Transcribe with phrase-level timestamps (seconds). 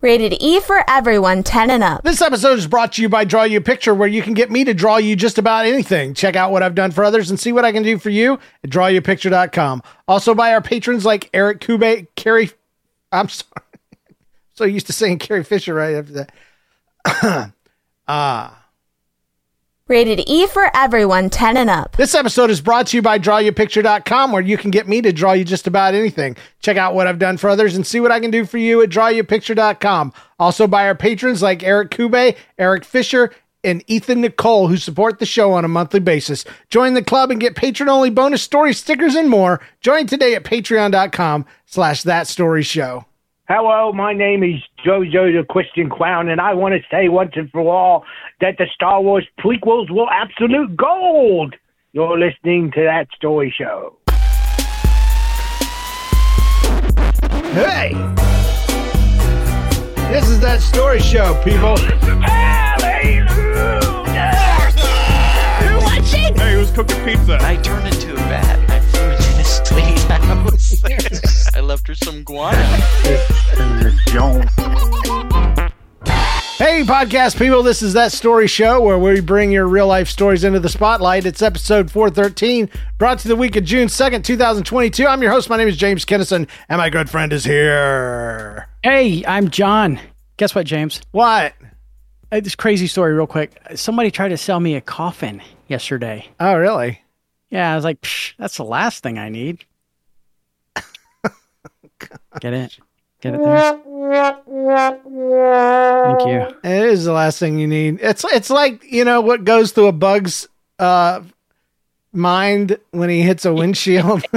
[0.00, 2.04] Rated E for everyone 10 and up.
[2.04, 4.48] This episode is brought to you by Draw You a Picture, where you can get
[4.48, 6.14] me to draw you just about anything.
[6.14, 8.38] Check out what I've done for others and see what I can do for you
[8.62, 9.82] at drawyouapicture.com.
[10.06, 12.52] Also by our patrons like Eric Kube, Carrie.
[13.10, 13.50] I'm sorry.
[14.54, 17.52] so used to saying Carrie Fisher right after that.
[18.06, 18.57] Ah.
[19.88, 21.96] Rated E for everyone 10 and up.
[21.96, 25.32] This episode is brought to you by drawyouapicture.com, where you can get me to draw
[25.32, 26.36] you just about anything.
[26.60, 28.82] Check out what I've done for others and see what I can do for you
[28.82, 30.12] at drawyouapicture.com.
[30.38, 33.32] Also by our patrons like Eric Kube, Eric Fisher,
[33.64, 36.44] and Ethan Nicole, who support the show on a monthly basis.
[36.70, 39.60] Join the club and get patron-only bonus story stickers and more.
[39.80, 43.06] Join today at patreon.com slash that story show.
[43.50, 47.50] Hello, my name is Jojo the Question Clown, and I want to say once and
[47.50, 48.04] for all
[48.42, 51.54] that the Star Wars prequels were absolute gold.
[51.94, 53.96] You're listening to that story show.
[57.54, 57.94] Hey!
[60.12, 61.78] This is that story show, people.
[61.78, 63.28] Hallelujah.
[65.62, 66.36] Who watching?
[66.36, 67.38] Hey, who's cooking pizza?
[67.40, 68.70] I turned into a bat.
[68.70, 71.37] I flew into this lady's house.
[71.58, 72.56] I left her some guano.
[76.56, 80.44] Hey, podcast people, this is That Story Show where we bring your real life stories
[80.44, 81.26] into the spotlight.
[81.26, 85.04] It's episode 413, brought to the week of June 2nd, 2022.
[85.04, 85.50] I'm your host.
[85.50, 88.68] My name is James Kennison, and my good friend is here.
[88.84, 89.98] Hey, I'm John.
[90.36, 91.00] Guess what, James?
[91.10, 91.54] What?
[92.30, 93.60] Uh, this crazy story, real quick.
[93.74, 96.28] Somebody tried to sell me a coffin yesterday.
[96.38, 97.02] Oh, really?
[97.50, 99.64] Yeah, I was like, Psh, that's the last thing I need.
[102.40, 102.78] Get it?
[103.20, 103.72] Get it there?
[104.94, 106.56] Thank you.
[106.64, 107.98] It is the last thing you need.
[108.00, 110.48] It's it's like, you know, what goes through a bug's
[110.78, 111.22] uh
[112.12, 114.24] mind when he hits a windshield.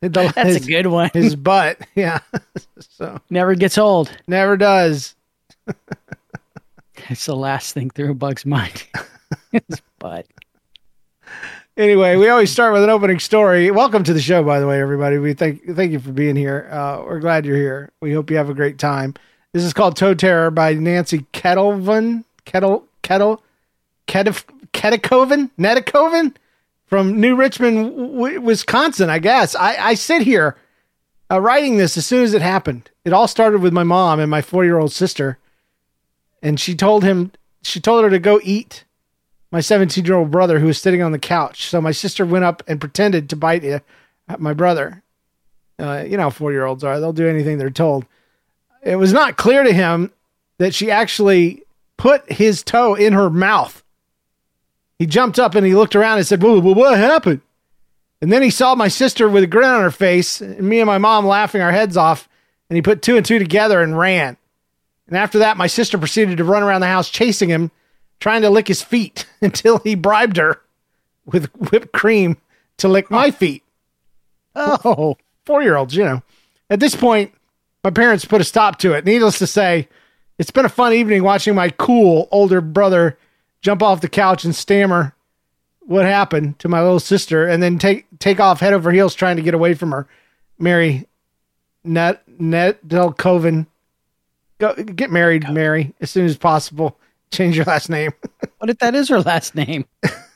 [0.00, 1.10] The- That's his- a good one.
[1.12, 1.78] His butt.
[1.94, 2.20] Yeah.
[2.78, 4.10] so Never gets old.
[4.26, 5.14] never does.
[7.08, 8.84] It's the last thing through a bug's mind.
[9.52, 10.26] His butt.
[11.76, 13.70] Anyway, we always start with an opening story.
[13.70, 15.18] Welcome to the show, by the way, everybody.
[15.18, 16.66] We thank thank you for being here.
[16.72, 17.92] Uh, we're glad you're here.
[18.00, 19.12] We hope you have a great time.
[19.52, 23.42] This is called Toe Terror by Nancy Kettlevan, Kettle Kettle
[24.08, 26.34] Ketikoven Netikoven
[26.86, 29.10] from New Richmond, w- Wisconsin.
[29.10, 30.56] I guess I, I sit here
[31.30, 32.90] uh, writing this as soon as it happened.
[33.04, 35.36] It all started with my mom and my four year old sister,
[36.42, 38.85] and she told him she told her to go eat
[39.56, 41.70] my 17 year old brother who was sitting on the couch.
[41.70, 43.78] So my sister went up and pretended to bite uh,
[44.36, 45.02] my brother.
[45.78, 48.04] Uh, you know how four year olds are, they'll do anything they're told.
[48.82, 50.12] It was not clear to him
[50.58, 51.62] that she actually
[51.96, 53.82] put his toe in her mouth.
[54.98, 57.40] He jumped up and he looked around and said, whoa, What happened?
[58.20, 60.86] And then he saw my sister with a grin on her face and me and
[60.86, 62.28] my mom laughing our heads off.
[62.68, 64.36] And he put two and two together and ran.
[65.08, 67.70] And after that, my sister proceeded to run around the house chasing him
[68.20, 70.62] trying to lick his feet until he bribed her
[71.24, 72.36] with whipped cream
[72.78, 73.32] to lick my oh.
[73.32, 73.62] feet.
[74.54, 76.22] Oh, oh four year olds, you know.
[76.68, 77.32] At this point,
[77.84, 79.04] my parents put a stop to it.
[79.04, 79.88] Needless to say,
[80.38, 83.16] it's been a fun evening watching my cool older brother
[83.62, 85.14] jump off the couch and stammer
[85.80, 89.36] what happened to my little sister and then take take off head over heels trying
[89.36, 90.06] to get away from her.
[90.58, 91.06] Mary
[91.84, 93.66] Net Net Del Coven.
[94.58, 96.98] Go get married, Mary, as soon as possible.
[97.30, 98.12] Change your last name.
[98.58, 99.84] What if that is her last name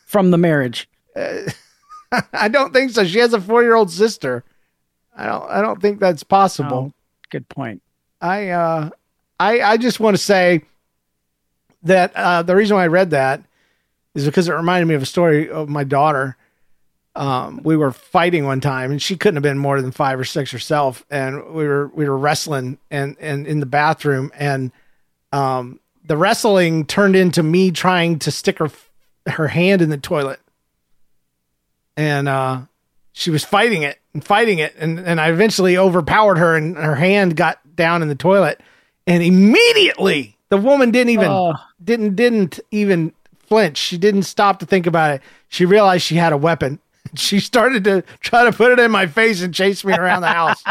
[0.06, 0.88] from the marriage?
[2.32, 3.04] I don't think so.
[3.04, 4.44] She has a four year old sister.
[5.16, 6.92] I don't I don't think that's possible.
[6.92, 6.92] Oh,
[7.30, 7.82] good point.
[8.20, 8.90] I uh
[9.40, 10.62] I I just want to say
[11.84, 13.42] that uh the reason why I read that
[14.14, 16.36] is because it reminded me of a story of my daughter.
[17.16, 20.24] um, we were fighting one time, and she couldn't have been more than five or
[20.24, 24.70] six herself, and we were we were wrestling and and in the bathroom, and
[25.32, 25.79] um,
[26.10, 28.68] the wrestling turned into me trying to stick her
[29.28, 30.40] her hand in the toilet,
[31.96, 32.62] and uh,
[33.12, 36.96] she was fighting it and fighting it, and and I eventually overpowered her, and her
[36.96, 38.60] hand got down in the toilet,
[39.06, 41.54] and immediately the woman didn't even Oh.
[41.84, 43.12] didn't didn't even
[43.46, 43.78] flinch.
[43.78, 45.22] She didn't stop to think about it.
[45.46, 46.80] She realized she had a weapon.
[47.14, 50.28] She started to try to put it in my face and chase me around the
[50.28, 50.62] house.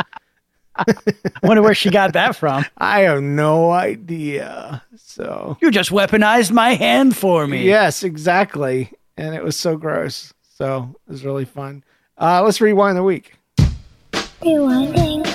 [0.87, 2.65] I wonder where she got that from.
[2.77, 4.83] I have no idea.
[4.97, 7.65] So You just weaponized my hand for me.
[7.65, 8.91] yes, exactly.
[9.17, 10.33] And it was so gross.
[10.55, 11.83] So it was really fun.
[12.17, 13.33] Uh, let's rewind the week.
[14.41, 15.25] Rewinding.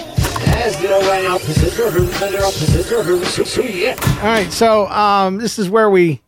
[4.18, 6.20] All right, so um, this is where we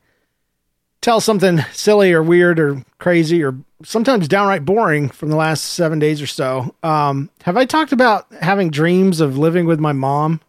[1.07, 6.01] tell something silly or weird or crazy or sometimes downright boring from the last seven
[6.01, 6.75] days or so.
[6.83, 10.41] Um, have I talked about having dreams of living with my mom?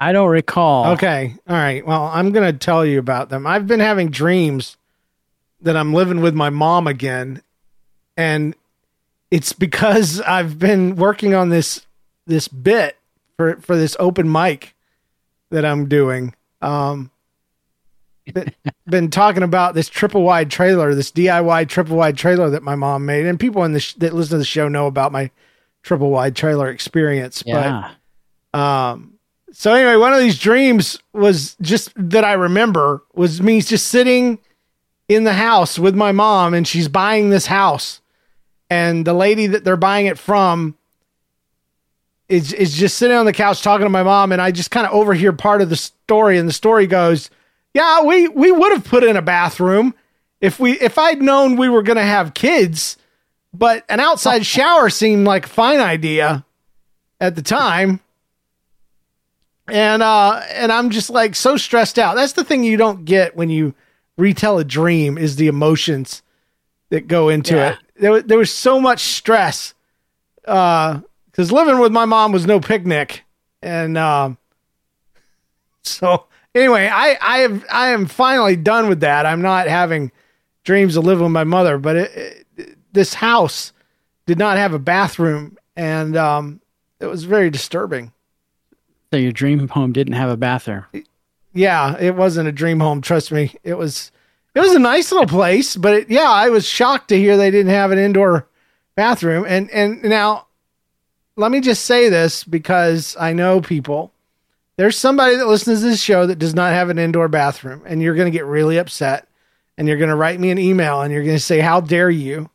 [0.00, 0.94] I don't recall.
[0.94, 1.86] Okay, all right.
[1.86, 3.46] Well, I'm going to tell you about them.
[3.46, 4.76] I've been having dreams
[5.60, 7.40] that I'm living with my mom again,
[8.16, 8.52] and
[9.30, 11.86] it's because I've been working on this
[12.26, 12.96] this bit
[13.36, 14.74] for for this open mic
[15.50, 16.34] that I'm doing.
[16.60, 17.11] Um,
[18.32, 18.52] been,
[18.86, 23.06] been talking about this triple wide trailer, this DIY triple wide trailer that my mom
[23.06, 25.30] made, and people in the sh- that listen to the show know about my
[25.82, 27.42] triple wide trailer experience.
[27.44, 27.92] Yeah.
[28.52, 29.14] But um,
[29.52, 34.38] so anyway, one of these dreams was just that I remember was me just sitting
[35.08, 38.00] in the house with my mom, and she's buying this house,
[38.70, 40.76] and the lady that they're buying it from
[42.28, 44.86] is is just sitting on the couch talking to my mom, and I just kind
[44.86, 47.28] of overhear part of the story, and the story goes,
[47.74, 49.94] "Yeah, we we would have put in a bathroom
[50.40, 52.96] if we if I'd known we were going to have kids,
[53.54, 56.44] but an outside shower seemed like a fine idea
[57.20, 58.00] at the time."
[59.68, 62.16] And uh and I'm just like so stressed out.
[62.16, 63.74] That's the thing you don't get when you
[64.16, 66.22] retell a dream is the emotions
[66.90, 67.70] that go into Yeah.
[67.72, 67.78] it.
[67.96, 69.72] There, there was so much stress
[70.46, 73.22] uh because living with my mom was no picnic
[73.62, 74.36] and um
[75.82, 79.26] so anyway i i have i am finally done with that.
[79.26, 80.12] I'm not having
[80.64, 83.72] dreams of living with my mother but it, it, this house
[84.26, 86.60] did not have a bathroom and um
[87.00, 88.12] it was very disturbing.
[89.10, 90.84] So your dream home didn't have a bathroom.
[91.52, 93.54] yeah it wasn't a dream home trust me.
[93.64, 94.12] It was
[94.54, 97.50] it was a nice little place but it, yeah i was shocked to hear they
[97.50, 98.46] didn't have an indoor
[98.94, 99.44] bathroom.
[99.48, 100.46] And and now
[101.36, 104.11] let me just say this because i know people
[104.76, 108.02] there's somebody that listens to this show that does not have an indoor bathroom and
[108.02, 109.28] you're going to get really upset
[109.78, 112.10] and you're going to write me an email and you're going to say how dare
[112.10, 112.48] you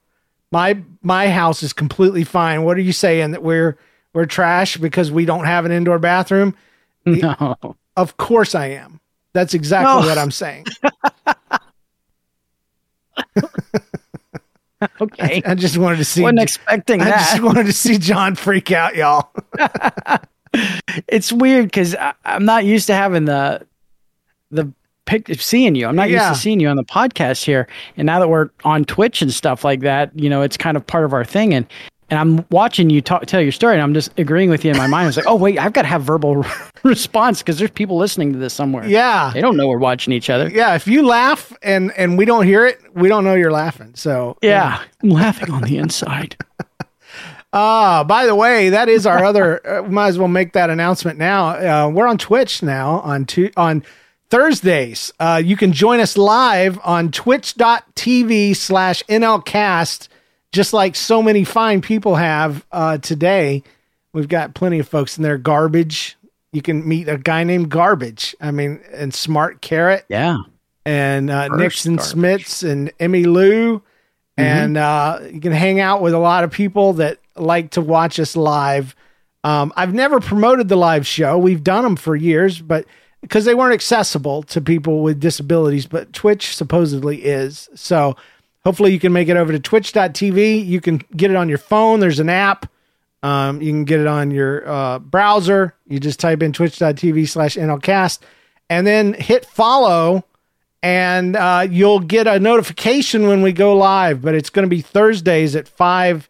[0.51, 3.77] my my house is completely fine what are you saying that we're
[4.13, 6.55] we're trash because we don't have an indoor bathroom
[7.05, 7.75] No.
[7.95, 8.99] of course I am.
[9.33, 10.07] That's exactly No.
[10.07, 10.65] what I'm saying.
[15.01, 15.41] Okay.
[15.43, 16.21] I just wanted to see.
[16.21, 17.29] Wasn't expecting I that.
[17.31, 19.31] just wanted to see John freak out, y'all.
[21.07, 21.95] It's weird because
[22.25, 23.65] I'm not used to having the
[24.51, 24.71] the
[25.37, 25.87] seeing you.
[25.87, 26.27] I'm not Yeah.
[26.29, 27.67] used to seeing you on the podcast here.
[27.95, 30.85] And now that we're on Twitch and stuff like that, you know, it's kind of
[30.85, 31.53] part of our thing.
[31.53, 31.65] And
[32.09, 34.77] and I'm watching you talk, tell your story, and I'm just agreeing with you in
[34.77, 35.03] my mind.
[35.03, 36.45] I was like, oh wait, I've got to have verbal
[36.83, 38.87] response because there's people listening to this somewhere.
[38.87, 40.49] Yeah, they don't know we're watching each other.
[40.49, 40.73] yeah.
[40.75, 43.91] If you laugh and and we don't hear it, we don't know you're laughing.
[43.95, 46.37] So Yeah, I'm laughing on the inside.
[47.59, 49.67] Ah, by the way, that is our other.
[49.67, 51.47] Uh, might as well make that announcement now.
[51.85, 53.83] Uh, we're on Twitch now on two on
[54.29, 55.11] Thursdays.
[55.19, 60.07] Uh, you can join us live on Twitch.tv slash NLCast,
[60.51, 63.63] just like so many fine people have uh, today.
[64.13, 65.39] We've got plenty of folks in there.
[65.39, 66.15] Garbage.
[66.51, 68.35] You can meet a guy named Garbage.
[68.39, 70.37] I mean, and Smart Carrot Yeah.
[70.85, 72.13] and uh, First Nixon garbage.
[72.45, 73.81] Smits and Emmy Lou.
[74.39, 78.19] And uh, you can hang out with a lot of people that like to watch
[78.19, 78.95] us live.
[79.43, 81.37] Um, I've never promoted the live show.
[81.37, 82.85] We've done them for years, but
[83.21, 87.69] because they weren't accessible to people with disabilities, but Twitch supposedly is.
[87.75, 88.15] So
[88.63, 90.65] hopefully you can make it over to twitch.tv.
[90.65, 91.99] You can get it on your phone.
[91.99, 92.71] There's an app.
[93.23, 95.73] Um, you can get it on your uh, browser.
[95.87, 98.19] You just type in twitch.tv slash NLCast
[98.69, 100.23] and then hit follow
[100.83, 104.21] and uh, you'll get a notification when we go live.
[104.21, 106.29] But it's going to be Thursdays at 5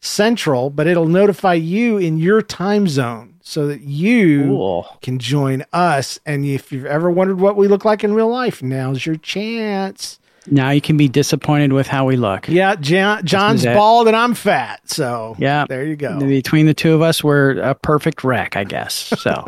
[0.00, 4.98] Central, but it'll notify you in your time zone so that you Cool.
[5.02, 6.18] can join us.
[6.24, 10.18] And if you've ever wondered what we look like in real life, now's your chance.
[10.50, 12.48] Now you can be disappointed with how we look.
[12.48, 14.80] Yeah, John, John's bald and I'm fat.
[14.88, 15.66] So Yeah.
[15.68, 16.18] there you go.
[16.20, 18.94] Between the two of us, we're a perfect wreck, I guess.
[19.18, 19.44] So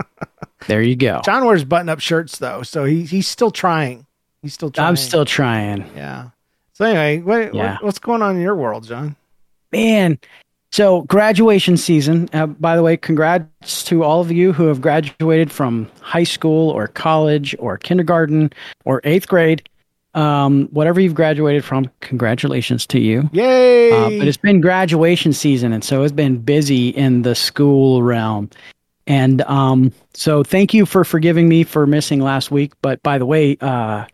[0.68, 1.20] there you go.
[1.24, 4.06] John wears button-up shirts though, so he he's still trying.
[4.42, 4.88] He's still trying.
[4.88, 5.84] I'm still trying.
[5.96, 6.28] yeah.
[6.74, 7.72] So anyway, what, Yeah.
[7.74, 9.16] what what's going on in your world, John?
[9.72, 10.18] Man.
[10.70, 12.28] So graduation season.
[12.32, 16.70] Uh, by the way, congrats to all of you who have graduated from high school
[16.70, 18.52] or college or kindergarten
[18.84, 19.68] or eighth grade.
[20.14, 23.28] Um, whatever you've graduated from, congratulations to you.
[23.32, 23.92] Yay!
[23.92, 28.50] Uh, but it's been graduation season, and so it's been busy in the school realm.
[29.06, 32.72] And um, so, thank you for forgiving me for missing last week.
[32.82, 34.06] But by the way, uh,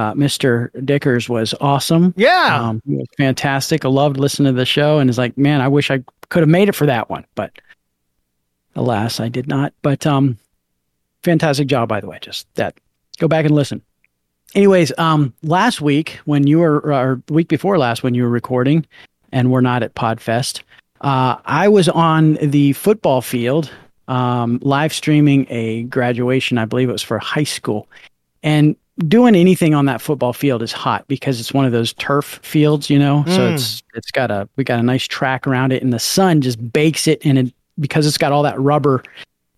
[0.00, 0.70] uh, Mr.
[0.84, 2.14] Dickers was awesome.
[2.16, 2.58] yeah.
[2.58, 3.84] Um, he was fantastic.
[3.84, 6.48] I loved listening to the show, and it's like, man, I wish I could have
[6.48, 7.52] made it for that one, but
[8.74, 9.74] alas, I did not.
[9.82, 10.38] But um,
[11.22, 12.18] fantastic job, by the way.
[12.22, 12.74] Just that,
[13.18, 13.82] go back and listen.
[14.54, 18.86] Anyways, um, last week when you were, or week before last when you were recording,
[19.32, 20.62] and we're not at Podfest,
[21.02, 23.70] uh, I was on the football field,
[24.08, 26.56] um, live streaming a graduation.
[26.56, 27.86] I believe it was for high school,
[28.42, 28.76] and
[29.08, 32.88] doing anything on that football field is hot because it's one of those turf fields,
[32.90, 33.24] you know.
[33.26, 33.54] So Mm.
[33.54, 36.72] it's it's got a we got a nice track around it, and the sun just
[36.72, 39.02] bakes it, and it because it's got all that rubber,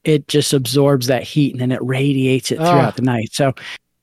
[0.05, 2.97] it just absorbs that heat and then it radiates it throughout Ah.
[2.97, 3.31] the night.
[3.33, 3.53] So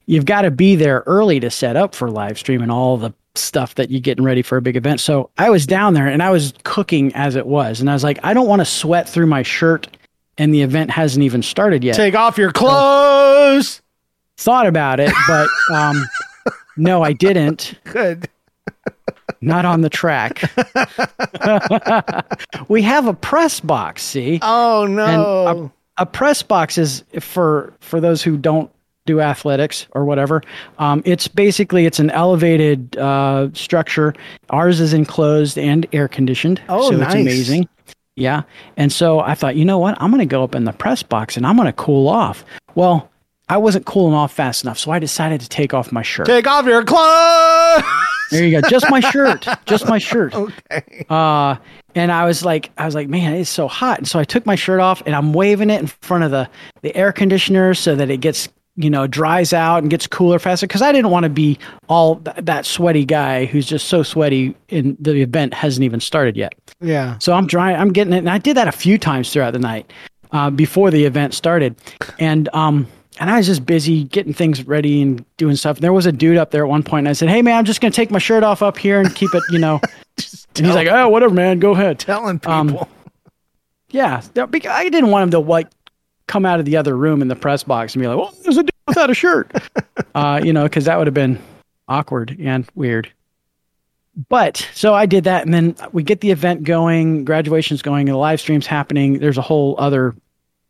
[0.08, 3.14] you've got to be there early to set up for live stream and all the
[3.36, 5.00] stuff that you're getting ready for a big event.
[5.00, 8.04] So I was down there and I was cooking as it was, and I was
[8.04, 9.88] like, I don't want to sweat through my shirt,
[10.38, 13.82] and the event hasn't even started yet Take off your clothes.
[14.40, 16.04] Thought about it, but um,
[16.78, 17.76] no, I didn't.
[17.84, 18.30] Good.
[19.42, 20.42] Not on the track.
[22.70, 24.04] we have a press box.
[24.04, 25.72] See, Oh no.
[25.98, 28.70] a press box is for for those who don't
[29.06, 30.42] do athletics or whatever.
[30.78, 34.14] Um, it's basically it's an elevated uh, structure.
[34.50, 36.62] Ours is enclosed and air conditioned.
[36.70, 37.08] Oh, so nice.
[37.08, 37.70] it's amazing.
[38.16, 38.42] Yeah,
[38.76, 39.96] and so I thought, you know what?
[40.02, 42.44] I'm going to go up in the press box and I'm going to cool off.
[42.76, 43.10] Well,
[43.50, 46.28] I wasn't cooling off fast enough, so I decided to take off my shirt.
[46.28, 47.84] Take off your clothes.
[48.32, 48.70] There you go.
[48.70, 49.46] Just my shirt.
[49.66, 50.36] Just my shirt.
[50.36, 51.06] okay.
[51.10, 51.56] Uh,
[51.96, 53.98] and I was like, I was like, man, it's so hot.
[53.98, 56.48] And so I took my shirt off and I'm waving it in front of the,
[56.84, 60.68] the air conditioner so that it gets, you know, dries out and gets cooler faster.
[60.68, 64.56] Cause I didn't want to be all th- that sweaty guy who's just so sweaty
[64.70, 66.54] and the event hasn't even started yet.
[66.80, 67.18] Yeah.
[67.18, 68.20] So I'm drying, I'm getting it.
[68.20, 69.92] And I did that a few times throughout the night,
[70.32, 71.76] uh, before the event started.
[72.20, 72.86] And, um,
[73.20, 75.78] and I was just busy getting things ready and doing stuff.
[75.78, 77.58] And there was a dude up there at one point, and I said, "Hey, man,
[77.58, 79.80] I'm just going to take my shirt off up here and keep it, you know."
[80.58, 81.60] and he's like, "Oh, whatever, man.
[81.60, 82.54] Go ahead." Telling people.
[82.54, 82.88] Um,
[83.90, 85.68] Yeah, I didn't want him to like
[86.28, 88.58] come out of the other room in the press box and be like, "Well, there's
[88.58, 89.52] a dude without a shirt,"
[90.16, 91.40] uh, you know, because that would have been
[91.88, 93.12] awkward and weird.
[94.28, 98.14] But so I did that, and then we get the event going, graduation's going, and
[98.14, 99.20] the live stream's happening.
[99.20, 100.14] There's a whole other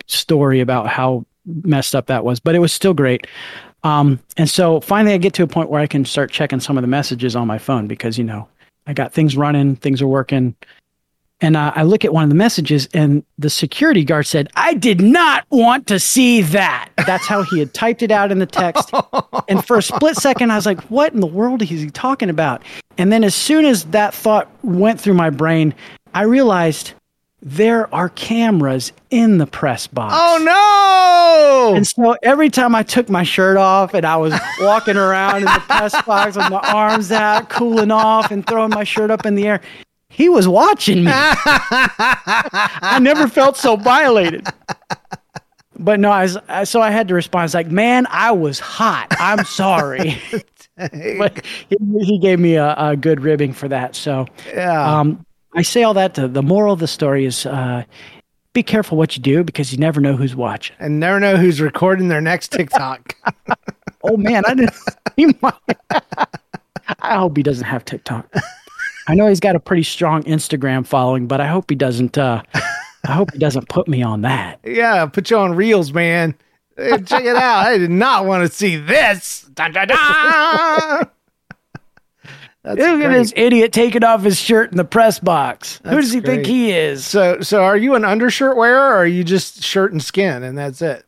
[0.05, 1.25] story about how
[1.63, 3.27] messed up that was, but it was still great.
[3.83, 6.77] Um, and so finally, I get to a point where I can start checking some
[6.77, 8.47] of the messages on my phone because you know
[8.87, 10.55] I got things running, things are working.
[11.41, 14.73] And uh, I look at one of the messages, and the security guard said, I
[14.73, 16.89] did not want to see that.
[17.05, 18.91] That's how he had typed it out in the text.
[19.47, 22.29] and for a split second, I was like, what in the world is he talking
[22.29, 22.61] about?
[22.97, 25.73] And then as soon as that thought went through my brain,
[26.13, 26.93] I realized
[27.41, 30.13] there are cameras in the press box.
[30.17, 30.37] oh
[31.71, 31.75] no.
[31.75, 35.43] And so every time I took my shirt off and I was walking around in
[35.45, 39.35] the press box with my arms out, cooling off and throwing my shirt up in
[39.35, 39.61] the air,
[40.09, 41.11] he was watching me.
[41.13, 44.45] I never felt so violated.
[45.77, 47.41] But no, I was, I- so I had to respond.
[47.41, 49.07] I was like, man, I was hot.
[49.11, 50.21] I'm sorry.
[50.77, 53.95] but he, he gave me a, a good ribbing for that.
[53.95, 54.99] So yeah.
[54.99, 55.25] um,
[55.55, 57.83] I say all that to the moral of the story is uh,
[58.53, 60.75] be careful what you do because you never know who's watching.
[60.79, 63.15] and never know who's recording their next TikTok.
[64.01, 64.73] Oh man, I didn't.
[65.17, 65.53] He might.
[67.01, 68.33] I hope he doesn't have TikTok.
[69.09, 72.17] I know he's got a pretty strong Instagram following, but I hope he doesn't.
[72.17, 72.41] Uh,
[73.03, 74.61] I hope he doesn't put me on that.
[74.63, 76.33] yeah, put you on reels, man.
[76.77, 77.65] Hey, check it out.
[77.65, 79.41] I did not want to see this.
[79.53, 81.03] Da, da, da.
[82.75, 85.81] That's Look at this idiot taking off his shirt in the press box.
[85.83, 87.03] Who does he think he is?
[87.03, 90.55] So, so are you an undershirt wearer, or are you just shirt and skin, and
[90.55, 91.03] that's it?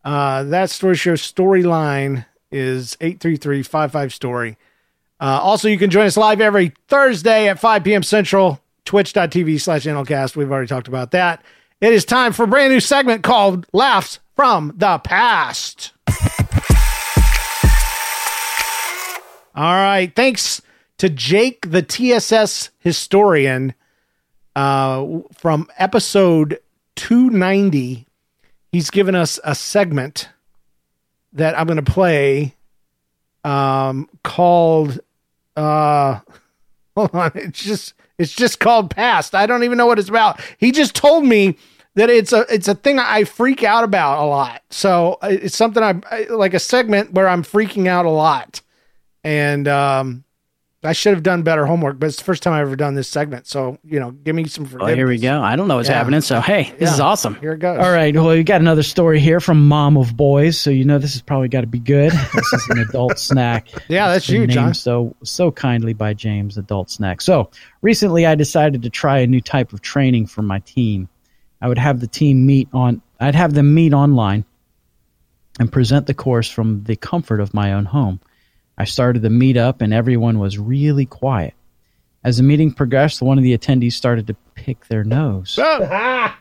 [0.06, 4.58] uh that story show storyline is 833-55 story.
[5.20, 8.04] Uh, also, you can join us live every Thursday at 5 p.m.
[8.04, 10.36] Central, twitch.tv slash NLCast.
[10.36, 11.44] We've already talked about that.
[11.82, 15.92] It is time for a brand new segment called Laughs from the Past.
[19.58, 20.16] All right.
[20.16, 20.62] Thanks
[21.00, 23.74] to Jake, the TSS historian,
[24.56, 26.60] uh, from episode
[26.96, 28.06] 290.
[28.72, 30.30] He's given us a segment
[31.34, 32.54] that I'm going to play
[33.44, 35.00] um, called
[35.56, 36.20] uh
[36.96, 40.40] hold on it's just it's just called past i don't even know what it's about
[40.60, 41.58] he just told me
[41.96, 45.58] that it's a it's a thing i freak out about a lot so uh, it's
[45.58, 48.62] something I- like a segment where i'm freaking out a lot
[49.28, 50.24] and um
[50.84, 53.10] i should have done better homework but it's the first time i've ever done this
[53.10, 55.42] segment so you know give me some Well, here we go.
[55.42, 55.96] I don't know what's Yeah.
[55.98, 56.22] happening.
[56.22, 57.36] So, hey, this is awesome.
[57.36, 58.16] here it goes All right.
[58.16, 60.58] Well, we got another story here from Mom of Boys.
[60.58, 62.12] So, you know, this has probably got to be good.
[62.12, 63.68] This is an adult snack.
[63.90, 67.20] yeah that's It's been you john So, so kindly by James, adult snack.
[67.22, 67.50] So,
[67.82, 71.10] recently I decided to try a new type of training for my team.
[71.62, 74.46] I would have the team meet on, I'd have them meet online
[75.60, 78.20] and present the course from the comfort of my own home.
[78.78, 81.54] I started the meetup and everyone was really quiet.
[82.24, 85.58] As the meeting progressed, one of the attendees started to pick their nose.
[85.62, 86.34] Oh.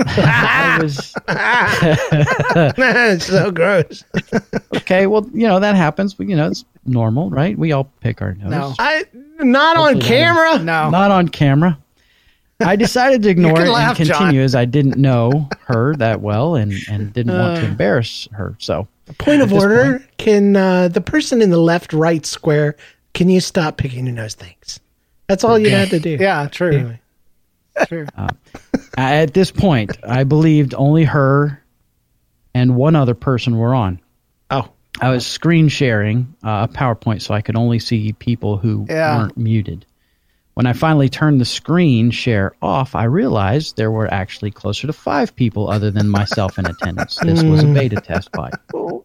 [0.06, 4.02] I was it's so gross
[4.76, 5.06] okay.
[5.06, 6.14] Well, you know that happens.
[6.14, 7.58] But, you know it's normal, right?
[7.58, 8.50] We all pick our nose.
[8.50, 9.04] no I
[9.40, 10.58] not on Hopefully camera.
[10.58, 11.78] no Not on camera.
[12.60, 14.16] I decided to ignore can it laugh, and John.
[14.18, 17.60] continue as I didn't know her that well and, and didn't want Uh.
[17.62, 18.54] to embarrass her.
[18.58, 18.86] So
[19.18, 22.76] Point of At this order: Can uh, the person in the left right square?
[23.14, 24.34] Can you stop picking your nose?
[24.34, 24.78] Thanks.
[25.26, 26.16] That's all you had to do.
[26.20, 27.00] yeah true Anyway.
[27.86, 28.06] true
[28.96, 31.62] at this point, I believed only her
[32.54, 34.00] and one other person were on.
[34.50, 34.68] Oh,
[35.00, 39.18] I was screen sharing uh, a PowerPoint so I could only see people who Yeah.
[39.18, 39.86] weren't muted.
[40.60, 44.92] When I finally turned the screen share off, I realized there were actually closer to
[44.92, 47.16] five people other than myself in attendance.
[47.16, 47.72] This was a hmm.
[47.72, 48.50] beta test, by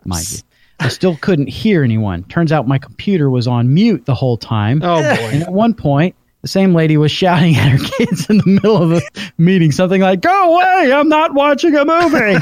[0.04, 0.40] mind you.
[0.82, 2.26] I still couldn't hear anyone.
[2.26, 4.82] Turns out my computer was on mute the whole time.
[4.84, 5.30] oh boy.
[5.32, 8.76] And at one point, the same lady was shouting at her kids in the middle
[8.76, 10.92] of the meeting something like, Go away!
[10.92, 12.38] I'm not watching a movie!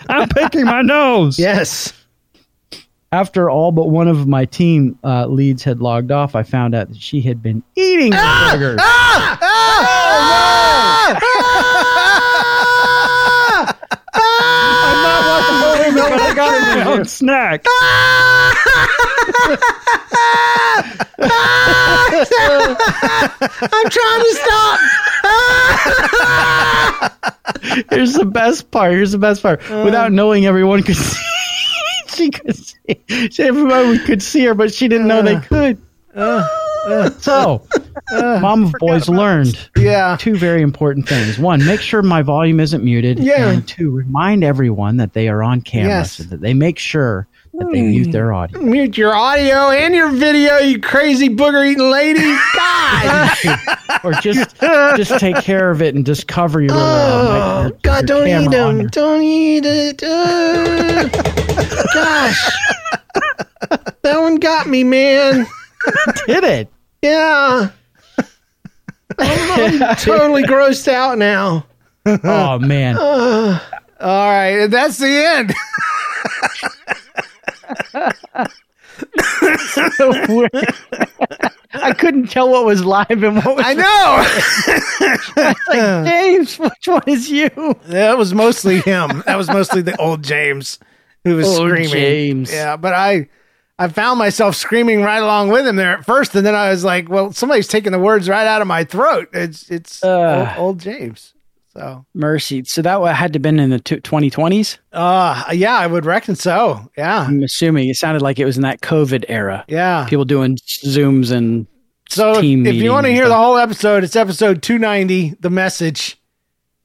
[0.10, 1.38] I'm picking my nose!
[1.38, 1.94] yes.
[3.10, 6.88] After all but one of my team uh, leads had logged off, I found out
[6.88, 8.50] that she had been eating the ah!
[8.52, 8.78] burgers.
[8.82, 9.38] Ah!
[9.40, 11.38] Ah!
[14.14, 17.64] I'm not watching a movie, but I got my own snack.
[23.60, 24.80] I'm trying to stop.
[27.90, 28.92] Here's the best part.
[28.92, 29.62] Here's the best part.
[29.70, 29.84] Um.
[29.84, 31.24] Without knowing everyone could see,
[32.18, 33.30] she could see.
[33.30, 35.78] She, everyone could see her, but she didn't know they uh, could.
[36.14, 36.46] Uh,
[36.86, 37.10] uh.
[37.10, 37.66] so,
[38.12, 40.16] Mom of Boys learned Yeah.
[40.18, 41.38] two very important things.
[41.38, 43.18] One, make sure my volume isn't muted.
[43.18, 43.48] Yeah.
[43.50, 46.12] And two, remind everyone that they are on camera Yes.
[46.12, 47.88] so that they make sure that they mm.
[47.88, 48.60] mute their audio.
[48.60, 52.36] Mute your audio and your video, you crazy booger eating lady.
[52.54, 53.36] God.
[54.04, 58.08] or just just take care of it and just cover your uh, Oh, your- God,
[58.08, 58.86] your don't eat them.
[58.88, 60.02] Don't eat it.
[60.02, 61.08] Uh,
[62.02, 62.50] gosh.
[64.02, 65.46] That one got me, man.
[66.26, 66.72] Did it?
[67.02, 67.70] Yeah.
[69.18, 71.66] I'm, I'm totally grossed out now.
[72.06, 72.96] Oh man.
[74.00, 75.52] All right, that's the end.
[79.98, 80.50] so weird.
[81.74, 84.24] I couldn't tell what was live and what was I know.
[85.68, 87.50] like, James, which one is you?
[87.86, 89.22] that was mostly him.
[89.26, 90.78] That was mostly the old James
[91.28, 91.88] who was Old screaming.
[91.90, 92.52] James.
[92.52, 93.28] Yeah, but I
[93.78, 96.84] I found myself screaming right along with him there at first, and then I was
[96.84, 100.80] like, "Well, somebody's taking the words right out of my throat." It's it's old, old
[100.80, 101.34] James.
[101.74, 102.64] So, Mercy.
[102.64, 104.78] So that had to been in the 2020s.
[104.92, 106.90] uh, yeah, I would reckon so.
[106.96, 109.64] Yeah, I'm assuming it sounded like it was in that COVID era.
[109.68, 110.04] yeah.
[110.08, 111.68] People doing zooms and
[112.08, 116.20] So if, if you want to hear the whole episode, it's episode 290, the message.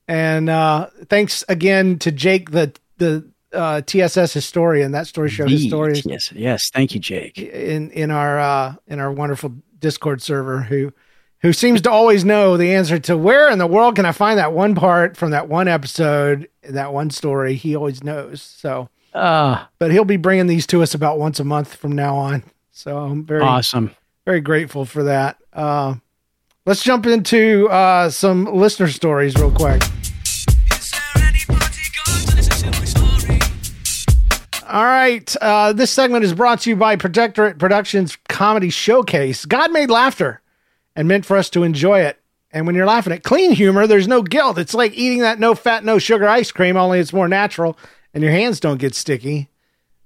[0.08, 6.02] And uh thanks again to Jake, the the uh, TSS historian, that story show historian
[6.06, 6.70] Yes, yes.
[6.74, 7.38] Thank you, Jake.
[7.38, 10.92] in in our uh in our wonderful Discord server who
[11.42, 14.40] who seems to always know the answer to where in the world can I find
[14.40, 17.56] that one part from that one episode, that one story.
[17.56, 18.42] He always knows.
[18.42, 22.16] So, Uh, but he'll be bringing these to us about once a month from now
[22.16, 22.44] on.
[22.72, 23.92] So I'm very awesome.
[24.26, 25.38] very grateful for that.
[25.52, 25.96] Uh,
[26.66, 29.84] let's jump into uh, some listener stories real quick.
[34.74, 35.36] All right.
[35.40, 39.46] Uh, this segment is brought to you by Protectorate Productions Comedy Showcase.
[39.46, 40.42] God made laughter
[40.96, 42.20] and meant for us to enjoy it.
[42.52, 44.58] And when you're laughing at clean humor, there's no guilt.
[44.58, 47.78] It's like eating that no fat, no sugar ice cream, only it's more natural
[48.16, 49.48] and your hands don't get sticky.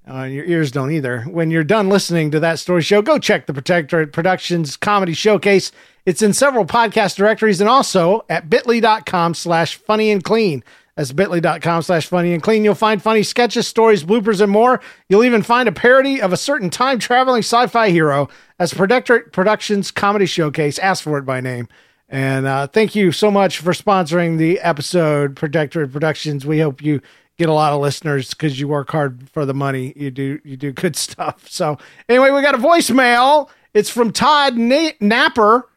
[0.06, 1.21] Uh, your ears don't either.
[1.21, 5.71] When you're done listening to that story show, go check the Protectorate Productions Comedy Showcase.
[6.06, 10.62] It's in several podcast directories and also at bit.ly.com slash funny and clean.
[10.98, 12.64] That's bit.ly.com slash funny and clean.
[12.64, 14.82] You'll find funny sketches, stories, bloopers, and more.
[15.08, 19.32] You'll even find a parody of a certain time traveling sci fi hero as Protectorate
[19.32, 20.80] Productions Comedy Showcase.
[20.80, 21.68] Ask for it by name.
[22.10, 26.48] And uh, thank you so much for sponsoring the episode, Protectorate Productions.
[26.48, 27.00] We hope you
[27.38, 29.94] get a lot of listeners because you work hard for the money.
[29.96, 31.48] You do you do good stuff.
[31.48, 31.78] So
[32.10, 33.50] anyway, we got a voicemail.
[33.76, 35.70] It's from Todd Na- Napper,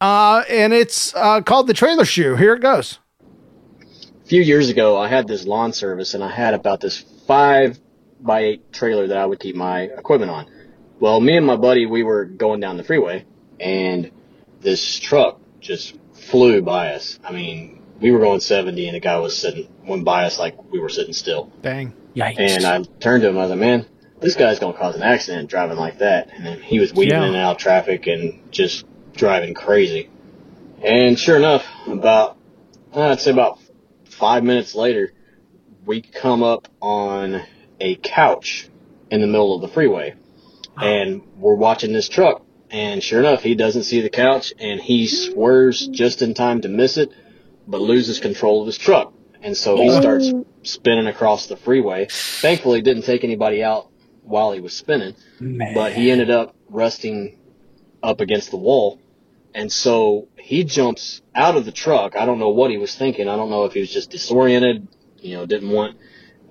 [0.00, 2.36] uh, and it's uh, called the Trailer Shoe.
[2.36, 2.98] Here it goes.
[4.32, 7.78] A few years ago, I had this lawn service, and I had about this five
[8.18, 10.46] by eight trailer that I would keep my equipment on.
[10.98, 13.26] Well, me and my buddy, we were going down the freeway,
[13.60, 14.10] and
[14.62, 17.18] this truck just flew by us.
[17.22, 20.56] I mean, we were going 70, and the guy was sitting went by us like
[20.72, 21.52] we were sitting still.
[21.60, 21.92] Dang.
[22.16, 22.36] Yikes.
[22.38, 23.36] And I turned to him.
[23.36, 23.84] I was like, "Man,
[24.20, 27.24] this guy's gonna cause an accident driving like that." And then he was weaving Yeah.
[27.24, 30.08] in and out of traffic and just driving crazy.
[30.82, 32.38] And sure enough, about
[32.94, 33.58] I'd say about
[34.22, 35.12] five minutes later,
[35.84, 37.42] we come up on
[37.80, 38.68] a couch
[39.10, 40.14] in the middle of the freeway,
[40.76, 42.46] and we're watching this truck.
[42.70, 46.68] And sure enough, he doesn't see the couch, and he swerves just in time to
[46.68, 47.10] miss it,
[47.66, 49.12] but loses control of his truck.
[49.42, 50.30] And so he starts
[50.62, 52.06] spinning across the freeway.
[52.08, 53.90] Thankfully, didn't take anybody out
[54.22, 55.74] while he was spinning, Man.
[55.74, 57.40] but he ended up resting
[58.04, 59.00] up against the wall.
[59.54, 62.16] And so he jumps out of the truck.
[62.16, 63.28] I don't know what he was thinking.
[63.28, 64.88] I don't know if he was just disoriented,
[65.18, 65.98] you know, didn't want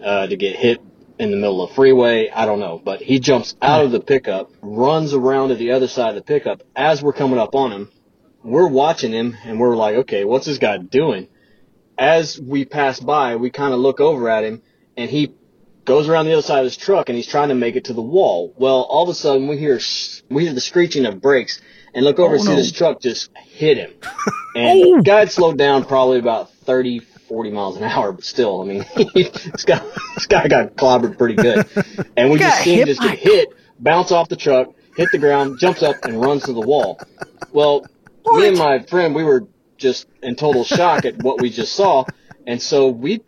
[0.04, 0.82] uh, to get hit
[1.18, 2.30] in the middle of the freeway.
[2.30, 2.82] I don't know.
[2.84, 6.22] But he jumps out of the pickup, runs around to the other side of the
[6.22, 6.62] pickup.
[6.76, 7.92] As we're coming up on him,
[8.44, 11.28] we're watching him and we're like, okay, what's this guy doing?
[11.98, 14.62] As we pass by, we kind of look over at him
[14.98, 15.36] and he
[15.86, 17.94] goes around the other side of his truck and he's trying to make it to
[17.94, 18.54] the wall.
[18.58, 19.80] Well, all of a sudden we hear
[20.30, 21.62] we hear the screeching of brakes
[21.93, 23.93] and look over and see this truck just hit him.
[24.54, 28.62] And the guy had slowed down probably about 30, 40 miles an hour, but still,
[28.62, 29.82] I mean, this guy
[30.15, 31.65] this guy got clobbered pretty good.
[32.17, 33.47] And we just see him just get hit,
[33.80, 36.99] bounce off the truck, hit the ground, jumps up and runs to the wall.
[37.54, 37.86] Well,
[38.25, 42.04] me and my friend, we were just in total shock at what we just saw,
[42.45, 43.21] and so we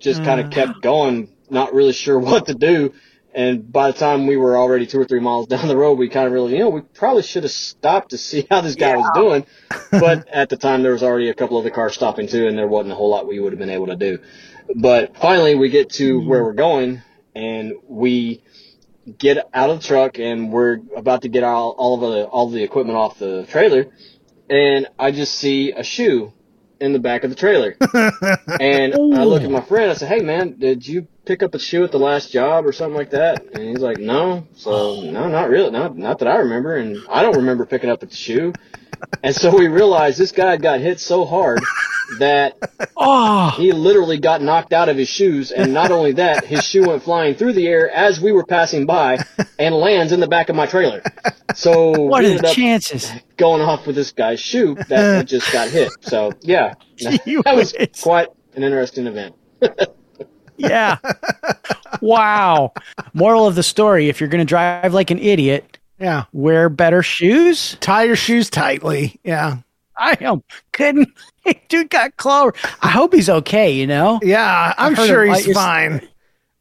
[0.00, 2.92] just kind of kept going, not really sure what to do.
[3.34, 6.08] And by the time we were already two or three miles down the road, we
[6.08, 8.96] kind of really, you know, we probably should have stopped to see how this guy
[8.96, 9.46] was doing.
[9.90, 12.58] But at the time, there was already a couple of other cars stopping too, and
[12.58, 14.18] there wasn't a whole lot we would have been able to do.
[14.74, 16.28] But finally, we get to mm-hmm.
[16.28, 17.02] where we're going,
[17.34, 18.42] and we
[19.18, 22.46] get out of the truck and we're about to get all, all of the all
[22.46, 23.86] of the equipment off the trailer,
[24.50, 26.32] and I just see a shoe
[26.84, 27.76] in the back of the trailer.
[28.60, 29.90] and I look at my friend.
[29.90, 32.72] I said, "Hey, man, did you pick up a shoe at the last job or
[32.72, 35.70] something like that?" And he's like, "No." So no, not really.
[35.70, 38.52] Not not that I remember, and I don't remember picking up a shoe.
[39.22, 41.60] And so we realized this guy got hit so hard
[42.18, 42.56] that
[42.96, 46.86] Oh, he literally got knocked out of his shoes, and not only that, his shoe
[46.86, 49.18] went flying through the air as we were passing by
[49.58, 51.02] and lands in the back of my trailer.
[51.54, 53.10] So what are the chances?
[53.36, 55.90] going off with this guy's shoe that just got hit.
[56.02, 59.34] So yeah, Gee that was quite an interesting event.
[60.56, 60.98] Yeah.
[62.00, 62.72] wow.
[63.12, 66.24] Moral of the story: If you're going to drive like an idiot, Yeah.
[66.32, 67.76] wear better shoes.
[67.80, 69.18] Tie your shoes tightly.
[69.24, 69.56] Yeah.
[69.96, 71.08] I am couldn't.
[71.68, 72.52] Dude got clover.
[72.82, 73.72] I hope he's okay.
[73.72, 74.20] You know.
[74.22, 74.74] Yeah.
[74.76, 76.06] I'm sure he's fine.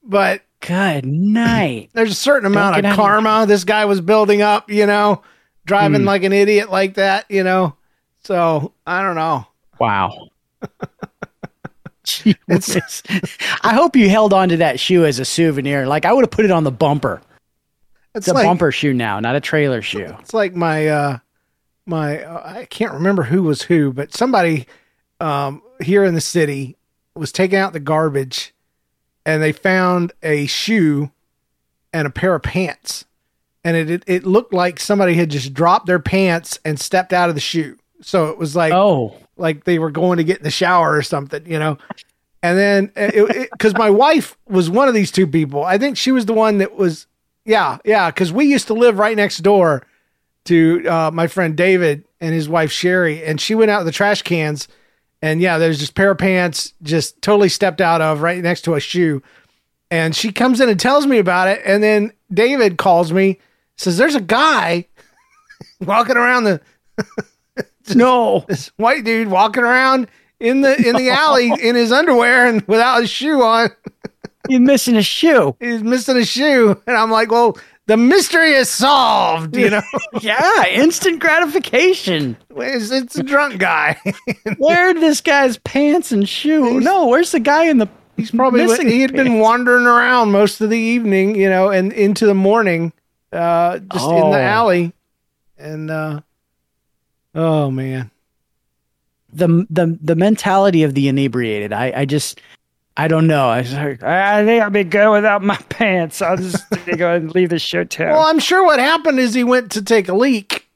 [0.03, 1.89] But Good night.
[1.93, 5.21] there's a certain amount of out of karma this guy was building up, you know,
[5.65, 6.07] driving Hmm.
[6.07, 7.75] like an idiot like that, you know.
[8.23, 9.45] So I don't know.
[9.79, 10.29] Wow.
[13.63, 15.85] I hope you held on to that shoe as a souvenir.
[15.87, 17.21] Like I would have put it on the bumper.
[18.15, 20.15] It's It's a like bumper shoe now, not a trailer shoe.
[20.19, 21.17] it's like my uh
[21.85, 24.67] my uh, I can't remember who was who, but somebody
[25.19, 26.77] um here in the city
[27.15, 28.53] was taking out the garbage
[29.25, 31.11] and they found a shoe
[31.93, 33.05] and a pair of pants.
[33.63, 37.29] And it, it it looked like somebody had just dropped their pants and stepped out
[37.29, 37.77] of the shoe.
[38.01, 41.01] So it was like Oh, like they were going to get in the shower or
[41.01, 41.77] something, you know.
[42.41, 42.91] And then
[43.53, 46.57] because my wife was one of these two people, I think she was the one
[46.57, 47.07] that was,
[47.45, 49.85] yeah, yeah, because we used to live right next door
[50.45, 54.21] to uh, my friend David and his wife Sherry, and she went out the trash
[54.21, 54.67] cans,
[55.21, 58.75] and yeah, there's just pair of pants just totally stepped out of right next to
[58.75, 59.21] a shoe,
[59.91, 63.39] and she comes in and tells me about it, and then David calls me,
[63.77, 64.87] says there's a guy
[65.81, 66.61] walking around the
[67.95, 68.45] no.
[68.47, 70.07] this white dude walking around
[70.39, 73.69] in the in the alley in his underwear and without his shoe on.
[74.49, 75.55] You're missing a shoe.
[75.59, 79.55] He's missing a shoe, and I'm like, well, the mystery is solved.
[79.55, 79.81] You know,
[80.21, 82.37] Yeah, instant gratification.
[82.55, 83.97] it's, it's a drunk guy.
[84.57, 86.79] Where did this guy's pants and shoe?
[86.79, 87.87] No, where's the guy in the?
[88.17, 91.91] He's probably missing he had been wandering around most of the evening, you know, and
[91.93, 92.93] into the morning,
[93.31, 94.31] uh, just in Oh.
[94.31, 94.93] the alley,
[95.57, 96.21] and uh,
[97.33, 98.11] oh man,
[99.31, 101.73] the the the mentality of the inebriated.
[101.73, 102.39] I I just
[102.95, 103.49] I don't know.
[103.49, 106.21] I was like, I think I'll be good without my pants.
[106.21, 106.63] I'll just
[106.97, 108.03] go and leave the too.
[108.03, 110.67] Well, I'm sure what happened is he went to take a leak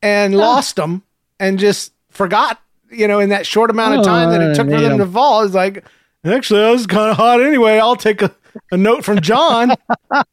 [0.00, 1.02] and lost them
[1.40, 4.76] and just forgot, you know, in that short amount of time that it took for
[4.76, 5.42] Oh, them to fall.
[5.42, 5.84] It's like,
[6.24, 7.78] actually, I was kind of hot anyway.
[7.78, 8.32] I'll take a,
[8.70, 9.74] a note from John.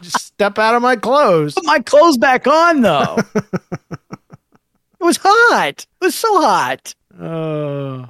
[0.00, 1.54] just step out of my clothes.
[1.54, 3.16] Put my clothes back on though.
[3.50, 5.86] it was hot.
[6.00, 6.94] It was so hot.
[7.18, 8.08] Oh,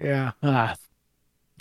[0.00, 0.32] yeah.
[0.42, 0.76] Ah,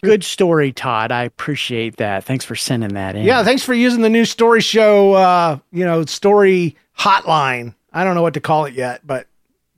[0.02, 1.12] good story, Todd.
[1.12, 2.24] I appreciate that.
[2.24, 3.24] Thanks for sending that in.
[3.24, 3.44] Yeah.
[3.44, 7.76] Thanks for using the new story show, uh, you know, story hotline.
[7.92, 9.28] I don't know what to call it yet, but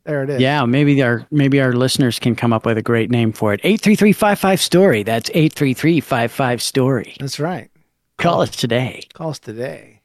[0.03, 0.41] there it is.
[0.41, 3.61] Yeah, maybe our maybe our listeners can come up with a great name for it.
[3.63, 5.03] 83355 story.
[5.03, 7.15] That's 83355 story.
[7.19, 7.69] That's right.
[8.17, 9.03] Call us today.
[9.13, 10.01] Call us today.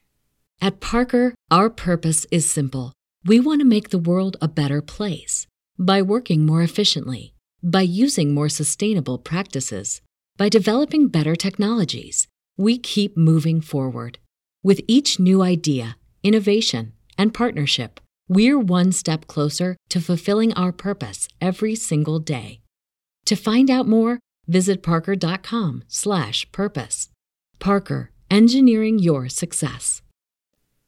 [0.60, 2.92] At Parker, our purpose is simple.
[3.24, 5.46] We want to make the world a better place
[5.78, 10.00] by working more efficiently, by using more sustainable practices,
[10.36, 12.28] by developing better technologies.
[12.56, 14.20] We keep moving forward.
[14.62, 21.28] With each new idea, innovation, and partnership, we're one step closer to fulfilling our purpose
[21.40, 22.60] every single day.
[23.26, 27.08] To find out more, visit parker.com/purpose.
[27.58, 30.02] Parker, engineering your success.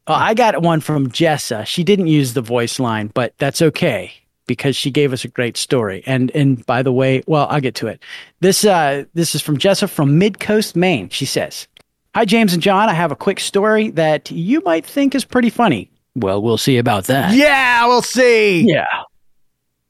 [0.06, 1.66] Oh, I got one from Jessa.
[1.66, 5.56] She didn't use the voice line, but that's okay because she gave us a great
[5.56, 6.02] story.
[6.06, 8.02] And and by the way, well, I'll get to it.
[8.40, 11.08] This uh this is from Jessa from Midcoast, Maine.
[11.10, 11.68] She says,
[12.16, 15.50] "Hi James and John, I have a quick story that you might think is pretty
[15.50, 15.88] funny.
[16.16, 17.32] Well, we'll see about that.
[17.34, 18.62] Yeah, we'll see.
[18.62, 18.86] Yeah.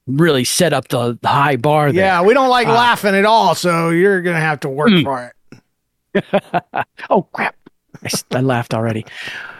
[0.06, 2.04] Really set up the, high bar there.
[2.04, 5.04] Yeah, we don't like Uh, laughing at all, so you're gonna have to work Mm.
[5.04, 5.32] for it.
[7.10, 7.54] oh crap
[8.32, 9.04] I laughed already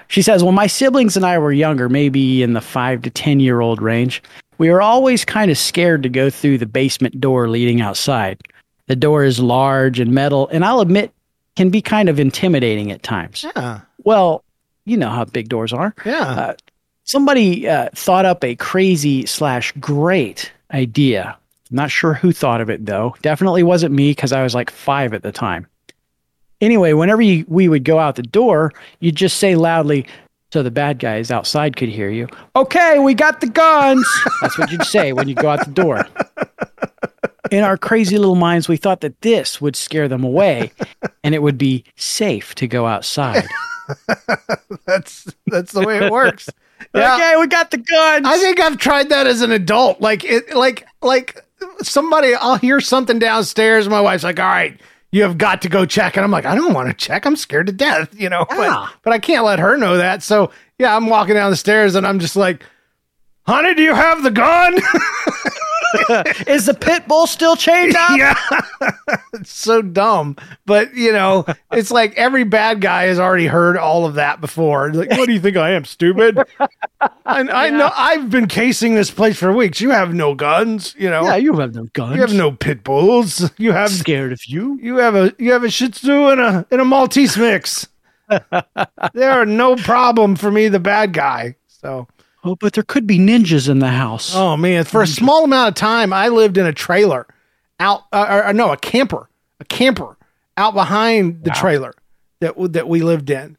[0.09, 3.39] she says when my siblings and i were younger maybe in the five to ten
[3.39, 4.23] year old range
[4.59, 8.41] we were always kind of scared to go through the basement door leading outside
[8.87, 11.13] the door is large and metal and i'll admit
[11.57, 14.45] can be kind of intimidating at times Yeah, well
[14.85, 16.21] you know how big doors are yeah.
[16.21, 16.55] uh,
[17.05, 21.37] somebody uh, thought up a crazy slash great idea.
[21.71, 23.15] Not sure who thought of it though.
[23.23, 25.67] Definitely wasn't me because I was like five at the time.
[26.61, 30.07] anyway, whenever you, we would go out the door, you'd just say loudly,
[30.53, 32.27] so the bad guys outside could hear you.
[32.57, 34.07] Okay, we got the guns.
[34.41, 36.07] That's what you'd say when you go out the door.
[37.51, 40.73] In our crazy little minds, we thought that this would scare them away
[41.25, 43.47] and it would be safe to go outside.
[44.87, 46.51] that's that's the way it works.
[46.95, 48.27] Okay, we got the guns.
[48.27, 50.01] I think I've tried that as an adult.
[50.01, 51.43] Like it, like like
[51.83, 52.35] somebody.
[52.35, 53.89] I'll hear something downstairs.
[53.89, 54.79] My wife's like, "All right,
[55.11, 57.25] you have got to go check," and I'm like, "I don't want to check.
[57.27, 60.23] I'm scared to death." You know, but but I can't let her know that.
[60.23, 62.65] So yeah, I'm walking down the stairs and I'm just like,
[63.47, 64.79] "Honey, do you have the gun?"
[66.47, 68.17] Is the pit bull still chained up?
[68.17, 68.37] yeah.
[69.33, 70.37] it's so dumb.
[70.67, 74.93] But, you know, it's like every bad guy has already heard all of that before.
[74.93, 76.39] Like, what do you think I am, stupid?
[77.01, 79.81] I, I know I've been casing this place for weeks.
[79.81, 81.25] You have no guns, you know.
[81.25, 82.15] Yeah, you have no guns.
[82.15, 83.51] You have no pit bulls.
[83.59, 84.79] You have scared of you.
[84.83, 87.87] You have a you have a Shih Tzu and a and a Maltese mix.
[88.29, 91.57] there are no problem for me, the bad guy.
[91.67, 92.09] So
[92.49, 94.35] Oh, but there could be ninjas in the house.
[94.35, 97.27] Oh man, for a small amount of time, I lived in a trailer,
[97.79, 99.29] out uh, or, no, a camper,
[99.61, 100.17] a camper
[100.57, 101.93] out behind the trailer
[102.41, 103.59] that that we lived in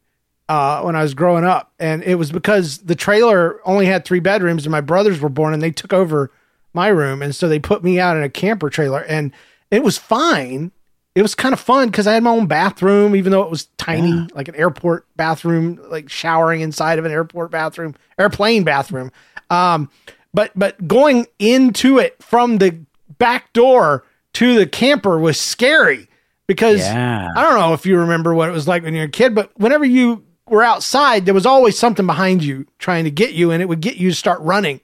[0.50, 4.20] uh, when I was growing up, and it was because the trailer only had three
[4.20, 6.32] bedrooms, and my brothers were born, and they took over
[6.74, 9.32] my room, and so they put me out in a camper trailer, and
[9.70, 10.72] it was fine.
[11.16, 13.66] It was kind of fun because I had my own bathroom, even though it was
[13.78, 19.12] tiny, like an airport bathroom, like showering inside of an airport bathroom, airplane bathroom.
[19.50, 19.90] Um,
[20.34, 22.80] but but going into it from the
[23.18, 26.08] back door to the camper was scary
[26.48, 27.28] because Yeah.
[27.36, 29.34] I don't know if you remember what it was like when you were a kid,
[29.36, 33.52] but whenever you were outside, there was always something behind you trying to get you,
[33.52, 34.80] and it would get you to start running.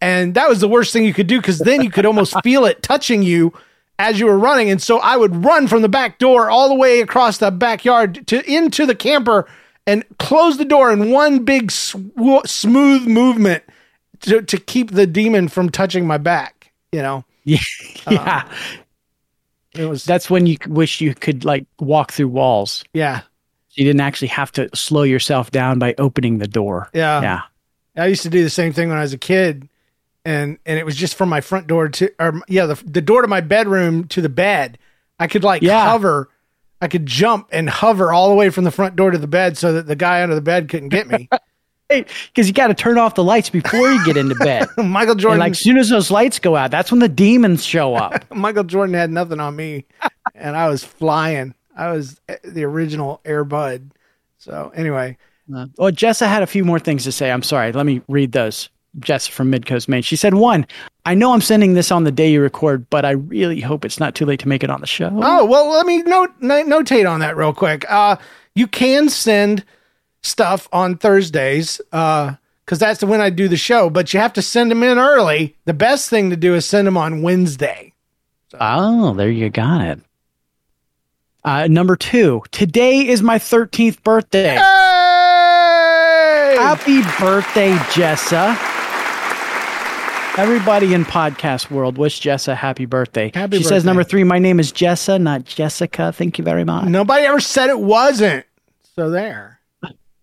[0.00, 2.64] And that was the worst thing you could do because then you could almost feel
[2.64, 3.52] it touching you
[3.98, 4.70] as you were running.
[4.70, 8.26] And so I would run from the back door all the way across the backyard
[8.28, 9.46] to into the camper
[9.86, 11.96] and close the door in one big sw-
[12.46, 13.62] smooth movement
[14.20, 16.72] to, to keep the demon from touching my back.
[16.92, 17.58] You know, Yeah.
[18.06, 18.48] Um, yeah.
[19.74, 22.84] it was That's when you wish you could like walk through walls.
[22.94, 23.22] yeah,
[23.72, 26.88] You didn't actually have to slow yourself down by opening the door.
[26.94, 27.20] yeah.
[27.22, 27.40] Yeah.
[27.96, 29.68] I used to do the same thing when I was a kid,
[30.24, 33.22] and and it was just from my front door to, or yeah, the the door
[33.22, 34.78] to my bedroom to the bed.
[35.18, 35.84] I could like Yeah.
[35.88, 36.28] hover,
[36.80, 39.56] I could jump and hover all the way from the front door to the bed,
[39.56, 41.28] so that the guy under the bed couldn't get me.
[41.88, 44.66] Because you got to turn off the lights before you get into bed.
[44.78, 47.62] Michael and Jordan, like as soon as those lights go out, that's when the demons
[47.64, 48.24] show up.
[48.34, 49.84] Michael Jordan had nothing on me,
[50.34, 51.54] and I was flying.
[51.76, 53.90] I was eh, the original Air Bud.
[54.38, 55.18] So anyway,
[55.54, 57.30] Uh, well, Jessa had a few more things to say.
[57.30, 57.70] I'm sorry.
[57.70, 58.70] Let me read those.
[59.00, 60.02] Jess from Midcoast, Maine.
[60.02, 60.66] She said, "One,
[61.04, 64.00] I know I'm sending this on the day you record, but I really hope it's
[64.00, 66.64] not too late to make it on the show." Oh well, let me note no-
[66.64, 67.84] notate on that real quick.
[67.90, 68.16] Uh,
[68.54, 69.64] you can send
[70.22, 72.38] stuff on Thursdays because
[72.78, 75.56] that's the when I do the show, but you have to send them in early.
[75.64, 77.92] The best thing to do is send them on Wednesday.
[78.60, 80.00] Oh, there you got it.
[81.44, 84.54] Uh, number two, today is my 13th birthday.
[86.56, 88.73] Happy birthday, Jessa.
[90.36, 93.30] Everybody in podcast world, wish Jessa a happy birthday.
[93.32, 96.10] Happy she says number three, my name is Jessa, not Jessica.
[96.10, 96.88] Thank you very much.
[96.88, 98.44] Nobody ever said it wasn't.
[98.96, 99.60] So there.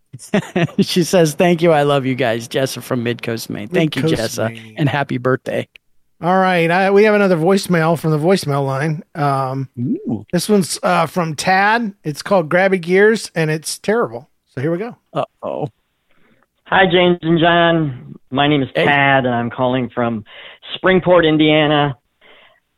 [0.79, 1.71] she says, Thank you.
[1.71, 2.49] I love you guys.
[2.49, 3.69] Jessa from Midcoast, Maine.
[3.69, 4.53] Thank you, Jessa.
[4.53, 4.75] Maine.
[4.77, 5.69] And happy birthday.
[6.21, 9.03] All right, I, we have another voicemail from the voicemail line.
[9.15, 9.69] Um,
[10.33, 11.95] this one's uh, from Tad.
[12.03, 14.29] It's called Grabby Gears, and it's terrible.
[14.47, 14.97] So here we go.
[15.13, 15.69] Uh oh.
[16.71, 18.15] Hi, James and John.
[18.29, 20.23] My name is Tad, and I'm calling from
[20.77, 21.97] Springport, Indiana.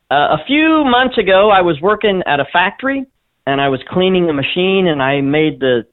[0.09, 3.05] Uh, a few months ago, I was working at a factory,
[3.45, 5.85] and I was cleaning a machine, and I made the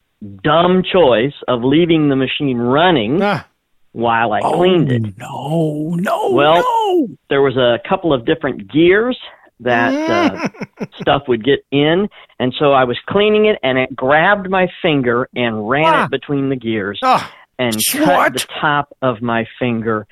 [0.42, 3.46] dumb choice of leaving the machine running Ah,
[3.92, 5.18] while I cleaned it.
[5.18, 7.08] No, no, Well, no.
[7.28, 9.18] there was a couple of different gears
[9.60, 10.48] that uh,
[11.00, 12.08] stuff would get in,
[12.38, 16.04] and so I was cleaning it, and it grabbed my finger and ran Ah.
[16.06, 18.04] it between the gears oh, and What?
[18.04, 20.06] cut the top of my finger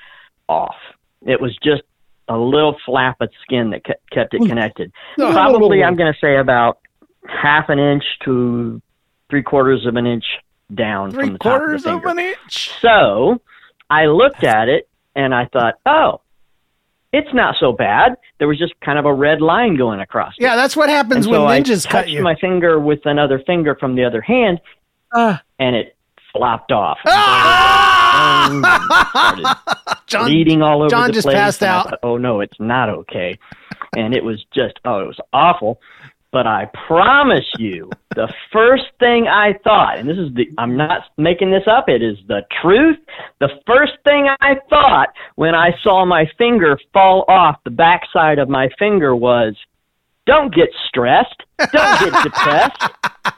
[0.48, 0.76] off.
[1.26, 1.82] It was just
[2.28, 4.92] a little flap of skin that kept it connected.
[5.16, 5.32] No.
[5.32, 6.78] Probably, I'm going to say about
[7.26, 8.80] half an inch to
[9.30, 10.24] three quarters of an inch
[10.74, 12.08] down three from the top of quarters the of, finger.
[12.10, 12.70] an inch.
[12.82, 13.40] So
[13.90, 16.20] I looked at it and I thought, oh,
[17.12, 18.16] it's not so bad.
[18.38, 20.34] There was just kind of a red line going across.
[20.38, 20.42] it.
[20.42, 22.22] Yeah, that's what happens and when so I ninjas cut touched you.
[22.22, 24.60] my finger with another finger from the other hand,
[25.14, 25.42] Ah.
[25.58, 25.96] and it
[26.32, 26.98] flopped off.
[27.06, 28.48] Ah!
[30.06, 31.36] John, bleeding all over John the just place.
[31.36, 31.90] passed out.
[31.90, 33.38] thought, oh no, it's not okay.
[33.96, 35.80] And it was just, oh, it was awful.
[36.30, 41.04] But I promise you, the first thing I thought, and this is the, I'm not
[41.16, 42.98] making this up, it is the truth.
[43.40, 48.50] The first thing I thought when I saw my finger fall off the backside of
[48.50, 49.54] my finger was,
[50.28, 51.42] don't get stressed.
[51.72, 52.82] Don't get depressed.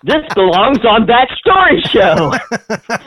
[0.03, 2.33] This belongs on that story show.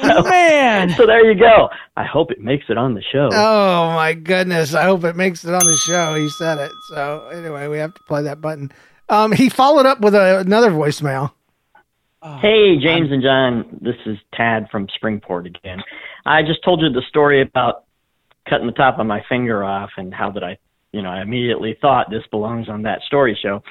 [0.01, 0.89] So, Man.
[0.91, 1.69] So there you go.
[1.95, 3.29] I hope it makes it on the show.
[3.31, 4.73] Oh my goodness!
[4.73, 6.13] I hope it makes it on the show.
[6.15, 6.71] He said it.
[6.89, 8.71] So anyway, we have to play that button.
[9.09, 11.31] Um, he followed up with a, another voicemail.
[12.41, 15.81] Hey, James and John, this is Tad from Springport again.
[16.25, 17.83] I just told you the story about
[18.49, 20.57] cutting the top of my finger off and how that I,
[20.93, 23.61] you know, I immediately thought this belongs on that story show.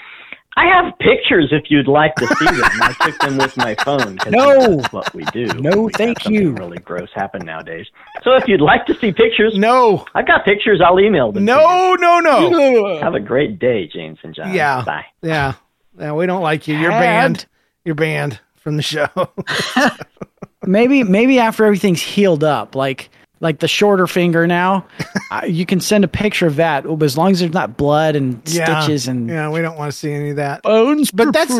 [0.55, 2.61] I have pictures if you'd like to see them.
[2.83, 4.18] I took them with my phone.
[4.29, 4.77] No.
[4.77, 5.47] that's what we do.
[5.55, 6.53] No, We thank you.
[6.53, 7.87] Really gross happen nowadays.
[8.23, 10.83] So if you'd like to see pictures, no, I've got pictures.
[10.85, 11.47] I'll email them.
[11.47, 12.99] to No, no, no.
[13.03, 14.53] Have a great day, James and John.
[14.53, 14.85] Yeah.
[14.85, 15.07] Bye.
[15.23, 15.55] Yeah,
[15.99, 16.12] yeah.
[16.12, 16.77] We don't like you.
[16.77, 17.01] You're Tad.
[17.01, 17.47] banned.
[17.87, 19.09] You're banned from the show.
[20.66, 23.09] maybe maybe after everything's healed up, like
[23.43, 24.86] like the shorter finger now,
[25.30, 28.40] uh, you can send a picture of that as long as there's not blood and
[28.47, 28.80] yeah.
[28.80, 29.51] stitches and yeah.
[29.51, 30.62] We don't want to see any of that.
[30.62, 31.53] bones But that's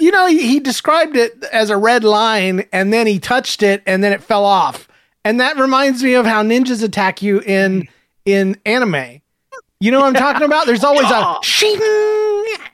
[0.00, 3.82] you know he, he described it as a red line, and then he touched it,
[3.86, 4.86] and then it fell off,
[5.24, 7.88] and that reminds me of how ninjas attack you in
[8.24, 9.20] in anime.
[9.80, 10.66] You know what I'm talking about?
[10.66, 11.80] There's always a shing,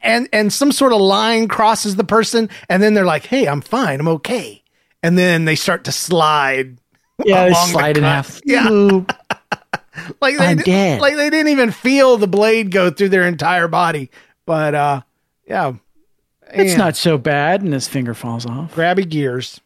[0.02, 3.60] and and some sort of line crosses the person, and then they're like, "Hey, I'm
[3.60, 4.62] fine, I'm okay,"
[5.02, 6.79] and then they start to slide.
[7.24, 8.40] Yeah, they along the slide in half.
[8.44, 8.68] Yeah,
[10.20, 11.00] like they I'm di- dead.
[11.00, 14.10] like they didn't even feel the blade go through their entire body.
[14.46, 15.00] But uh,
[15.46, 15.74] yeah,
[16.52, 18.74] it's And not so bad, and his finger falls off.
[18.74, 19.60] grabby gears.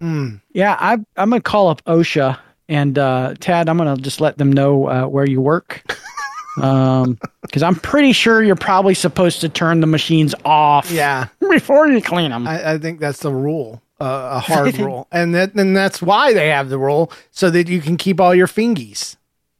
[0.00, 0.40] Mm.
[0.52, 2.38] Yeah, I, I'm gonna call up OSHA
[2.68, 3.68] and uh, Tad.
[3.68, 5.82] I'm gonna just let them know uh, where you work,
[6.62, 10.90] um, because I'm pretty sure you're probably supposed to turn the machines off.
[10.90, 11.26] Yeah.
[11.40, 12.46] before you clean them.
[12.46, 16.32] I, I think that's the rule, uh, a hard rule, and that and that's why
[16.32, 19.16] they have the rule so that you can keep all your fingies.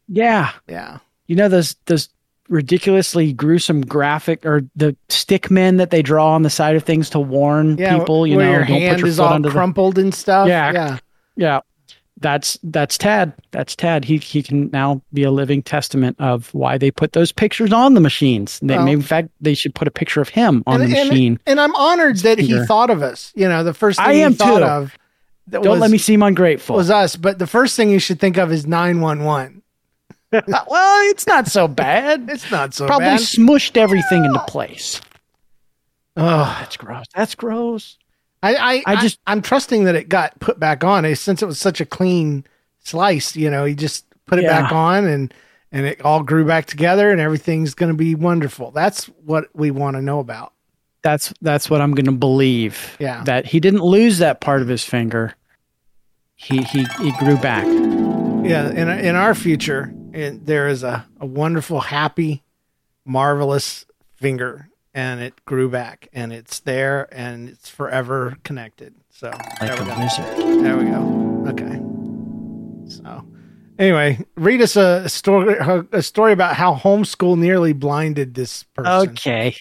[0.08, 2.08] yeah, Yeah, you know those those
[2.48, 7.08] ridiculously gruesome graphic or the stick men that they draw on the side of things
[7.10, 7.96] to warn yeah.
[7.96, 8.26] people.
[8.26, 10.48] You know, your don't hand put your is all under the crumpled and stuff.
[10.48, 10.72] Yeah.
[10.72, 10.98] yeah.
[11.36, 11.60] Yeah.
[12.20, 13.32] That's that's Tad.
[13.50, 14.04] That's Tad.
[14.04, 17.94] He he can now be a living testament of why they put those pictures on
[17.94, 18.60] the machines.
[18.62, 20.98] They, Well- maybe, in fact, they should put a picture of him on and, the
[20.98, 21.40] and- machine.
[21.46, 23.32] And, I'm honored that he thought of us.
[23.34, 24.64] You know, the first thing I he am thought too.
[24.64, 24.98] of
[25.48, 26.76] Don't was, let me seem ungrateful.
[26.76, 27.16] was us.
[27.16, 29.62] But the first thing you should think of is nine one one.
[30.32, 32.28] well, it's not so bad.
[32.30, 33.20] It's not so Probably bad.
[33.20, 35.00] smushed everything into place.
[36.16, 37.06] Oh, That's gross.
[37.14, 37.96] That's gross.
[38.42, 41.42] I, I, I just- I, am trusting that it got put back on eh, since
[41.42, 42.44] it was such a clean
[42.80, 43.36] slice.
[43.36, 45.34] You know, he just put it back on and
[45.72, 48.70] and it all grew back together and everything's going to be wonderful.
[48.70, 50.52] That's what we want to know about.
[51.02, 52.96] That's that's what I'm going to believe.
[52.98, 53.22] Yeah.
[53.24, 55.34] That he didn't lose that part of his finger.
[56.34, 57.66] He he he grew back.
[57.66, 62.42] Yeah, in in our future, it, there is a, a wonderful, happy,
[63.04, 63.84] marvelous
[64.14, 68.94] finger, and it grew back, and it's there, and it's forever connected.
[69.10, 69.98] So there we go.
[69.98, 70.64] wizard.
[70.64, 71.44] There we go.
[71.48, 71.80] Okay.
[72.90, 73.24] So,
[73.78, 75.56] anyway, read us a story
[75.92, 79.10] a story about how homeschool nearly blinded this person.
[79.10, 79.56] Okay.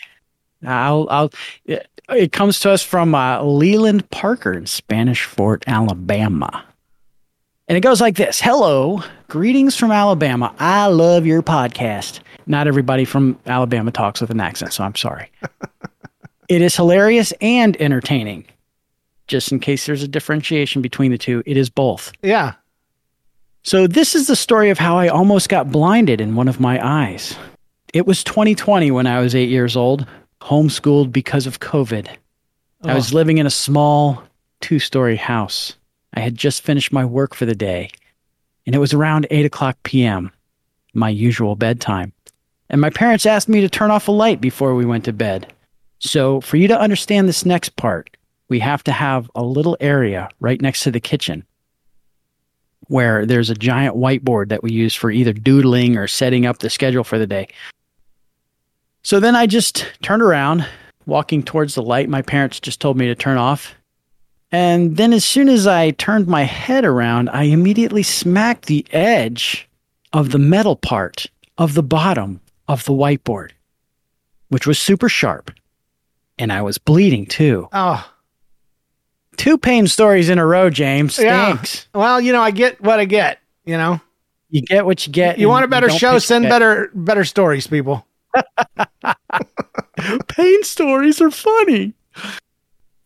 [0.65, 1.31] I'll, I'll,
[1.65, 6.65] it, it comes to us from uh, Leland Parker in Spanish Fort, Alabama.
[7.67, 10.53] And it goes like this Hello, greetings from Alabama.
[10.57, 12.19] I love your podcast.
[12.49, 15.31] Not everybody from Alabama talks with an accent, so I'm sorry.
[16.49, 18.45] it is hilarious and entertaining.
[19.27, 22.11] Just in case there's a differentiation between the two, it is both.
[22.23, 22.53] Yeah.
[23.61, 26.83] So, this is the story of how I almost got blinded in one of my
[26.83, 27.37] eyes.
[27.93, 30.07] It was 2020 when I was eight years old,
[30.41, 32.07] homeschooled because of COVID.
[32.83, 33.15] I was oh.
[33.15, 34.23] living in a small
[34.61, 35.75] two story house.
[36.15, 37.91] I had just finished my work for the day,
[38.65, 40.31] and it was around 8 o'clock p.m.,
[40.93, 42.13] my usual bedtime.
[42.69, 45.51] And my parents asked me to turn off a light before we went to bed.
[45.99, 48.15] So, for you to understand this next part,
[48.47, 51.43] we have to have a little area right next to the kitchen
[52.87, 56.69] where there's a giant whiteboard that we use for either doodling or setting up the
[56.69, 57.47] schedule for the day.
[59.03, 60.65] So then I just turned around,
[61.05, 63.75] walking towards the light my parents just told me to turn off.
[64.51, 69.69] And then as soon as I turned my head around, I immediately smacked the edge
[70.11, 71.27] of the metal part
[71.59, 73.51] of the bottom of the whiteboard,
[74.47, 75.51] which was super sharp.
[76.37, 77.67] And I was bleeding too.
[77.73, 78.09] Oh,
[79.35, 81.17] Two pain stories in a row, James.
[81.17, 81.61] yeah.
[81.93, 83.39] Well, you know, I get what I get.
[83.65, 84.01] You know,
[84.49, 85.37] You get what you get.
[85.39, 86.19] you want a better show?
[86.19, 86.49] Send it.
[86.49, 88.05] better better stories, people.
[90.27, 91.93] Pain stories are funny.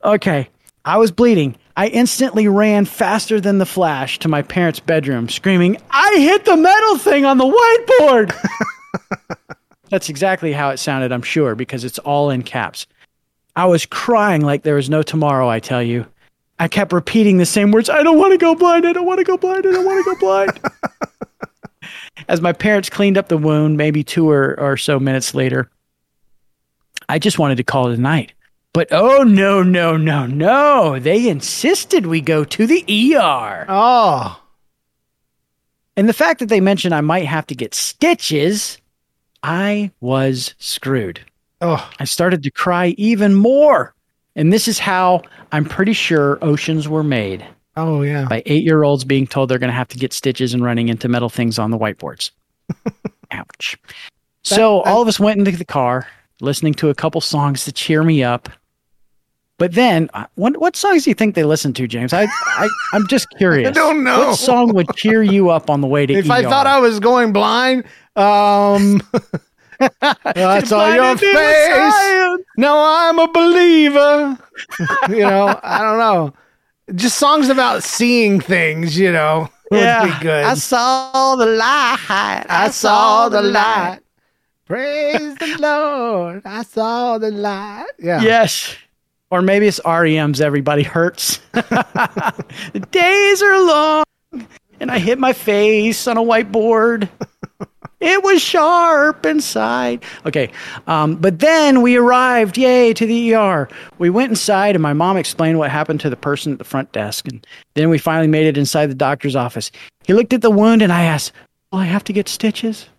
[0.04, 0.50] Okay,
[0.86, 1.56] I was bleeding.
[1.76, 6.56] I instantly ran faster than the flash to my parents' bedroom, screaming, I hit the
[6.58, 8.34] metal thing on the whiteboard.
[9.94, 12.88] That's exactly how it sounded, I'm sure, because it's all in caps.
[13.56, 16.08] I was crying like there was no tomorrow, I tell you.
[16.58, 18.88] I kept repeating the same words I don't want to go blind.
[18.88, 19.68] I don't want to go blind.
[19.68, 20.60] I don't want to go blind.
[22.28, 25.70] As my parents cleaned up the wound, maybe two or, or so minutes later,
[27.08, 28.34] I just wanted to call it a night.
[28.74, 30.98] But oh, no, no, no, no.
[30.98, 32.82] They insisted we go to the
[33.16, 33.68] ER.
[33.70, 34.42] Oh.
[35.96, 38.80] And the fact that they mentioned I might have to get stitches,
[39.44, 41.20] I was screwed.
[41.62, 41.90] Oh.
[42.00, 43.94] I started to cry even more.
[44.36, 45.22] And this is how
[45.52, 47.46] I'm pretty sure oceans were made.
[47.76, 48.26] Oh, yeah.
[48.28, 50.90] By eight year olds being told they're going to have to get stitches and running
[50.90, 52.32] into metal things on the whiteboards.
[53.32, 53.78] Ouch.
[54.44, 56.08] so all of us went into the car,
[56.42, 58.50] listening to a couple songs to cheer me up.
[59.60, 62.12] But then, uh, what, what songs do you think they listened to, James?
[62.12, 63.70] I, I I'm just curious.
[63.70, 64.30] I don't know.
[64.30, 66.34] What song would cheer you up on the way to If ER?
[66.34, 67.86] I thought I was going blind,
[68.16, 69.02] um,
[70.36, 71.34] that's all your face.
[71.34, 72.44] science.
[72.58, 74.38] No, I'm a believer.
[75.10, 76.34] you know, I don't know.
[76.96, 80.44] Just songs about seeing things, you know, would Yeah, be good.
[80.46, 81.98] I saw the light.
[82.10, 84.00] I saw the light.
[84.66, 86.42] Praise the Lord.
[86.46, 87.88] I saw the light.
[88.00, 88.22] Yeah.
[88.22, 88.76] Yes.
[89.30, 91.38] Or maybe it's REM's Everybody Hurts.
[91.54, 94.04] the days are long
[94.80, 97.10] and I hit my face on a whiteboard.
[98.04, 100.04] It was sharp inside.
[100.26, 100.52] Okay.
[100.88, 103.70] Um, but then we arrived, yay, to the ER.
[103.98, 106.92] We went inside, and my mom explained what happened to the person at the front
[106.92, 107.28] desk.
[107.30, 109.72] And then we finally made it inside the doctor's office.
[110.06, 111.32] He looked at the wound, and I asked,
[111.72, 112.90] Will I have to get stitches?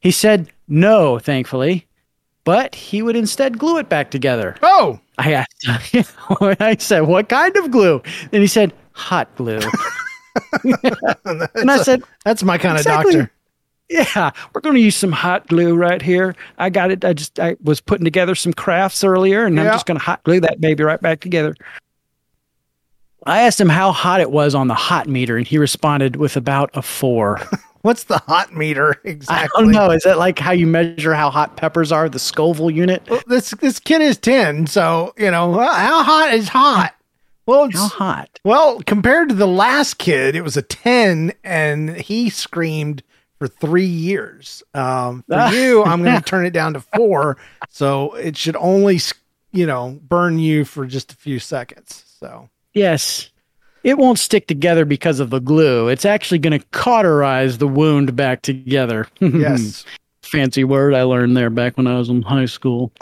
[0.00, 1.86] He said, No, thankfully.
[2.44, 4.54] But he would instead glue it back together.
[4.62, 5.00] Oh.
[5.18, 5.66] I asked,
[6.40, 8.00] I said, What kind of glue?
[8.32, 9.58] And he said, Hot glue.
[10.64, 13.14] and I said, That's my kind Exactly.
[13.14, 13.32] of doctor.
[13.88, 16.34] Yeah, we're going to use some hot glue right here.
[16.58, 17.04] I got it.
[17.04, 20.22] I just I was putting together some crafts earlier, and I'm just going to hot
[20.24, 21.54] glue that baby right back together.
[23.24, 26.36] I asked him how hot it was on the hot meter, and he responded with
[26.36, 27.40] about a four.
[27.82, 29.48] What's the hot meter exactly?
[29.56, 29.90] I don't know.
[29.90, 33.02] Is that like how you measure how hot peppers are, the Scoville unit?
[33.08, 36.94] Well, this this kid is ten, so you know well, how hot is hot.
[37.46, 38.40] Well, it's, How hot?
[38.44, 43.02] well compared to the last kid, it was a ten, and he screamed
[43.38, 44.62] for three years.
[44.74, 47.36] Um, for you, I'm going to turn it down to four,
[47.68, 49.00] so it should only
[49.52, 52.04] you know burn you for just a few seconds.
[52.20, 53.30] So Yes.
[53.84, 55.88] It won't stick together because of the glue.
[55.88, 59.08] It's actually going to cauterize the wound back together.
[59.20, 59.84] yes,
[60.22, 62.92] fancy word I learned there back when I was in high school.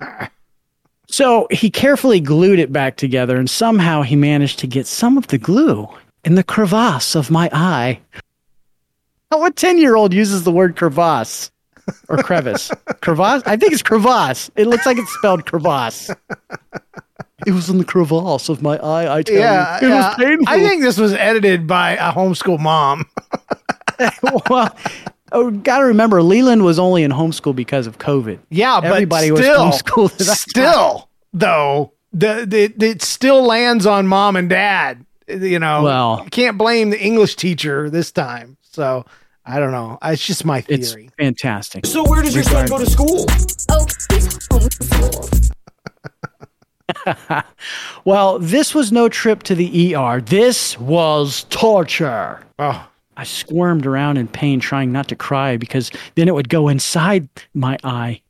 [1.08, 5.26] so he carefully glued it back together, and somehow he managed to get some of
[5.28, 5.88] the glue
[6.24, 8.00] in the crevasse of my eye.
[9.30, 11.50] What 10 year old uses the word crevasse
[12.08, 12.70] or crevice?
[13.00, 13.42] crevasse?
[13.46, 14.50] I think it's crevasse.
[14.56, 16.10] It looks like it's spelled crevasse.
[17.46, 19.86] It was in the crevasse of my eye, I tell yeah, you.
[19.86, 20.08] It yeah.
[20.08, 20.48] was painful.
[20.48, 23.06] I think this was edited by a homeschool mom.
[24.50, 24.76] well,
[25.32, 28.40] oh, gotta remember, Leland was only in homeschool because of COVID.
[28.50, 30.36] Yeah, Everybody but was still, homeschooled that time.
[30.36, 32.44] still though, the,
[32.76, 35.04] the it still lands on mom and dad.
[35.28, 38.56] You know, Well- you can't blame the English teacher this time.
[38.62, 39.04] So
[39.50, 39.98] I don't know.
[40.02, 40.80] It's just my theory.
[41.06, 41.84] It's fantastic.
[41.86, 43.26] So where does your son go to school?
[43.70, 45.52] Oh, he's homeschooled.
[48.04, 50.20] Well, this was no trip to the ER.
[50.20, 52.40] This was torture.
[52.58, 56.68] Oh, I squirmed around in pain, trying not to cry because then it would go
[56.68, 58.22] inside my eye.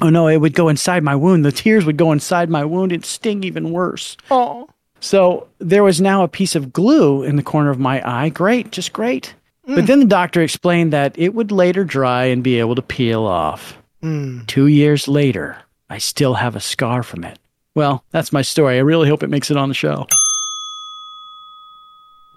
[0.00, 1.44] Oh no, it would go inside my wound.
[1.44, 4.16] The tears would go inside my wound and sting even worse.
[4.30, 4.68] oh,
[5.00, 8.28] So there was now a piece of glue in the corner of my eye.
[8.30, 9.34] Great, just great.
[9.68, 9.74] Mm.
[9.74, 13.24] But then the doctor explained that it would later dry and be able to peel
[13.26, 13.76] off.
[14.02, 14.46] Mm.
[14.46, 15.58] Two years later,
[15.90, 17.38] I still have a scar from it.
[17.74, 18.76] Well, that's my story.
[18.76, 20.06] I really hope it makes it on the show.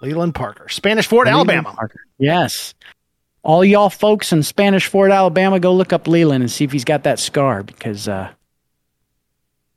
[0.02, 1.72] Leland Parker, Spanish Fort, Alabama.
[1.72, 2.00] Parker.
[2.18, 2.74] Yes.
[3.44, 6.84] All y'all folks in Spanish Fort, Alabama, go look up Leland and see if he's
[6.84, 8.30] got that scar because uh,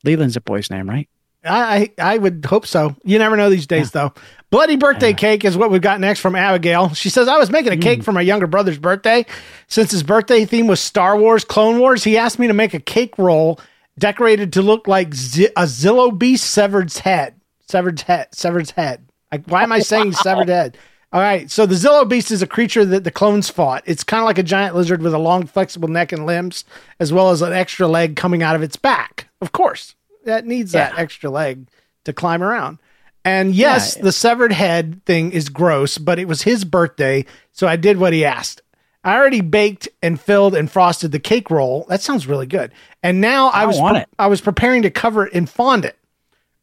[0.03, 1.07] Leland's a boy's name, right?
[1.45, 2.95] I, I would hope so.
[3.03, 4.13] You never know these days, though.
[4.49, 6.93] Bloody birthday cake is what we've got next from Abigail.
[6.93, 7.81] She says, I was making a Mm.
[7.81, 9.25] cake for my younger brother's birthday.
[9.67, 12.79] Since his birthday theme was Star Wars, Clone Wars, he asked me to make a
[12.79, 13.59] cake roll
[13.99, 17.35] decorated to look like Z- a Zillo beast severed's head.
[17.67, 18.27] Severed's head.
[18.33, 19.05] Severed's head.
[19.31, 20.77] Like, why am I saying severed head?
[21.11, 21.49] All right.
[21.49, 23.83] So the Zillo Beast is a creature that the clones fought.
[23.85, 26.65] It's kind of like a giant lizard with a long, flexible neck and limbs,
[26.99, 29.29] as well as an extra leg coming out of its back.
[29.41, 29.95] Of course,
[30.25, 31.67] that needs that extra leg
[32.03, 32.79] to climb around.
[33.23, 34.03] And yes, Yeah.
[34.03, 38.13] the severed head thing is gross, but it was his birthday, so I did what
[38.13, 38.61] he asked.
[39.03, 41.85] I already baked and filled and frosted the cake roll.
[41.89, 42.71] That sounds really good.
[43.03, 44.09] And now I, I was it.
[44.19, 45.95] I was preparing to cover it in fondant.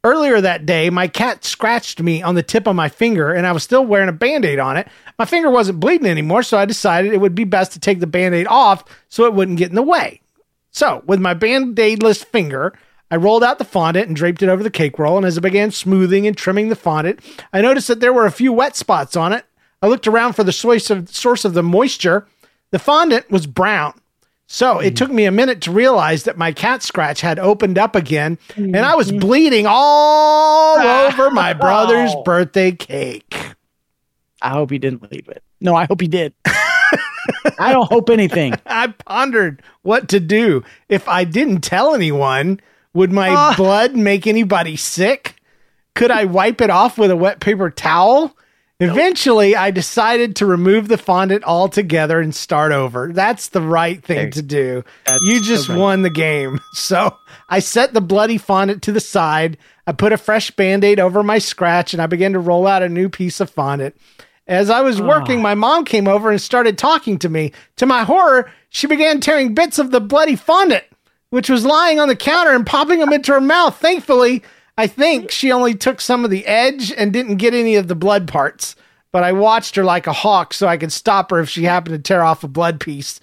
[0.04, 3.52] Earlier that day, my cat scratched me on the tip of my finger, and I
[3.52, 4.88] was still wearing a band aid on it.
[5.16, 8.08] My finger wasn't bleeding anymore, so I decided it would be best to take the
[8.08, 10.20] band aid off so it wouldn't get in the way.
[10.72, 12.72] So, with my band aidless finger,
[13.12, 15.18] I rolled out the fondant and draped it over the cake roll.
[15.18, 17.20] And as I began smoothing and trimming the fondant,
[17.52, 19.44] I noticed that there were a few wet spots on it.
[19.82, 22.26] I looked around for the source of, source of the moisture.
[22.70, 24.00] The fondant was brown.
[24.46, 24.94] So it hmm.
[24.94, 28.78] took me a minute to realize that my cat scratch had opened up again and
[28.78, 29.18] I was mm-hmm.
[29.18, 31.58] bleeding all over my oh.
[31.58, 32.22] brother's Oh.
[32.22, 33.36] birthday cake.
[34.40, 35.42] I hope he didn't leave it.
[35.60, 36.32] No, I hope he did.
[37.58, 38.54] I don't hope anything.
[38.64, 40.64] I pondered what to do.
[40.88, 42.58] If I didn't tell anyone,
[42.94, 43.54] would my Ah.
[43.56, 45.36] blood make anybody sick?
[45.94, 48.36] Could I wipe it off with a wet paper towel?
[48.80, 53.12] Eventually, I decided to remove the fondant altogether and start over.
[53.12, 54.82] That's the right thing to do.
[55.22, 56.58] You just won the game.
[56.74, 57.16] So
[57.48, 59.56] I set the bloody fondant to the side.
[59.86, 62.82] I put a fresh band aid over my scratch and I began to roll out
[62.82, 63.94] a new piece of fondant.
[64.48, 67.52] As I was working, my mom came over and started talking to me.
[67.76, 70.84] To my horror, she began tearing bits of the bloody fondant,
[71.32, 73.74] which was lying on the counter, and popping them into her mouth.
[73.78, 74.42] Thankfully,
[74.76, 77.94] I think she only took some of the edge and didn't get any of the
[77.94, 78.76] blood parts.
[79.12, 81.96] But I watched her like a hawk so I could stop her if she happened
[81.96, 83.18] to tear off a blood piece.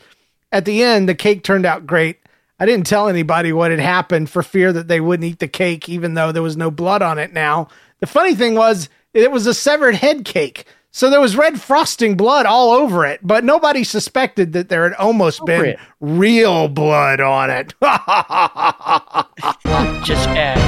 [0.51, 2.17] At the end, the cake turned out great.
[2.59, 5.87] I didn't tell anybody what had happened for fear that they wouldn't eat the cake,
[5.87, 7.67] even though there was no blood on it now.
[7.99, 10.65] The funny thing was, it was a severed head cake.
[10.91, 14.93] So there was red frosting blood all over it, but nobody suspected that there had
[14.93, 17.73] almost been real blood on it.
[20.03, 20.61] Just adds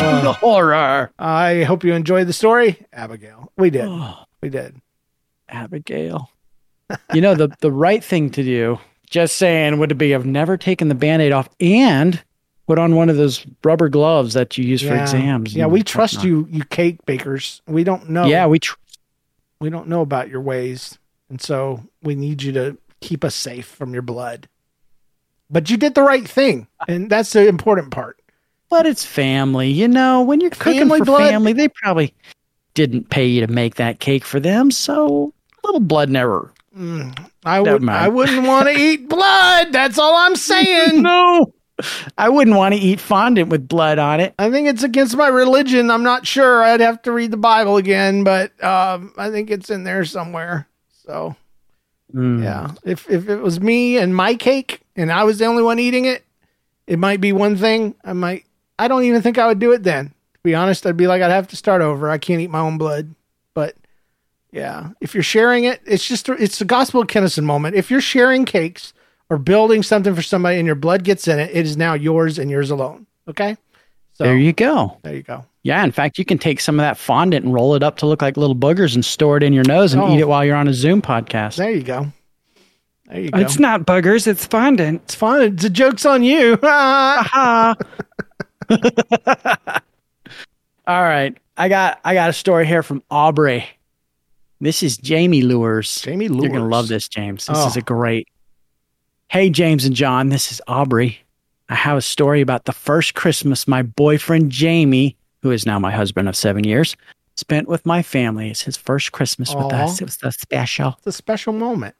[0.00, 1.12] to uh, the horror.
[1.18, 3.52] I hope you enjoyed the story, Abigail.
[3.58, 3.84] We did.
[3.86, 4.24] Oh.
[4.42, 4.80] We did.
[5.50, 6.30] Abigail.
[7.12, 8.78] you know, the, the right thing to do,
[9.10, 12.22] just saying, would be have never taken the band aid off and
[12.70, 15.56] put on one of those rubber gloves that you use for exams.
[15.56, 16.26] Yeah, we trust whatnot.
[16.28, 17.62] you, you cake bakers.
[17.66, 18.26] We don't know.
[18.26, 18.76] Yeah, we tr-
[19.60, 20.96] we don't know about your ways,
[21.28, 24.48] and so we need you to keep us safe from your blood.
[25.50, 28.20] But you did the right thing, and that's the important part.
[28.68, 30.22] But it's family, you know.
[30.22, 31.28] When you're cooking Family for blood?
[31.28, 32.14] family, they probably
[32.74, 36.52] didn't pay you to make that cake for them, so a little blood never.
[36.78, 37.82] Mm, I Never would.
[37.82, 37.98] mind.
[37.98, 39.72] I wouldn't want to eat blood.
[39.72, 41.02] That's all I'm saying.
[41.02, 41.52] no,
[42.18, 44.34] I wouldn't want to eat fondant with blood on it.
[44.38, 45.90] I think it's against my religion.
[45.90, 46.62] I'm not sure.
[46.62, 50.66] I'd have to read the Bible again, but um, I think it's in there somewhere.
[51.06, 51.36] So
[52.14, 52.42] Mm.
[52.42, 55.78] yeah, if if it was me and my cake and I was the only one
[55.78, 56.24] eating it,
[56.88, 57.94] it might be one thing.
[58.04, 58.46] I might.
[58.80, 60.08] I don't even think I would do it then.
[60.08, 62.10] To be honest, I'd be like, I'd have to start over.
[62.10, 63.14] I can't eat my own blood.
[63.54, 63.76] But
[64.50, 67.76] yeah, if you're sharing it, it's just it's the gospel of Kennison moment.
[67.76, 68.92] If you're sharing cakes
[69.30, 72.38] or building something for somebody and your blood gets in it, it is now yours
[72.38, 73.06] and yours alone.
[73.28, 73.56] Okay.
[74.12, 74.98] So there you go.
[75.02, 75.44] There you go.
[75.62, 78.06] Yeah, in fact, you can take some of that fondant and roll it up to
[78.06, 80.12] look like little boogers and store it in your nose and Oh.
[80.14, 81.56] eat it while you're on a Zoom podcast.
[81.56, 82.12] There you go.
[83.06, 83.38] There you go.
[83.40, 85.02] It's not boogers, it's fondant.
[85.04, 85.56] It's fun.
[85.56, 86.58] The joke's on you.
[86.62, 87.74] Ha
[90.86, 91.36] All right.
[91.56, 93.66] I got I got a story here from Aubrey.
[94.60, 96.00] This is Jamie Lures.
[96.02, 96.44] Jamie Lures.
[96.44, 97.46] You're gonna love this, James.
[97.46, 97.66] This Oh.
[97.66, 98.28] is a great.
[99.30, 101.20] Hey, James and John, this is Aubrey.
[101.68, 105.92] I have a story about the first Christmas my boyfriend Jamie, who is now my
[105.92, 106.96] husband of seven years,
[107.36, 108.50] spent with my family.
[108.50, 110.00] It's his first Christmas with us.
[110.00, 110.96] It was so special.
[110.98, 111.94] It's a special moment.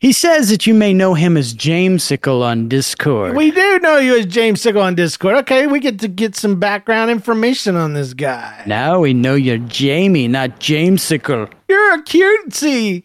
[0.00, 3.36] He says that you may know him as Jamesicle on Discord.
[3.36, 5.36] We do know you as James Sickle on Discord.
[5.36, 8.64] Okay, we get to get some background information on this guy.
[8.66, 11.52] now we know you're Jamie, not Jamesicle.
[11.68, 13.04] You're a cutesy.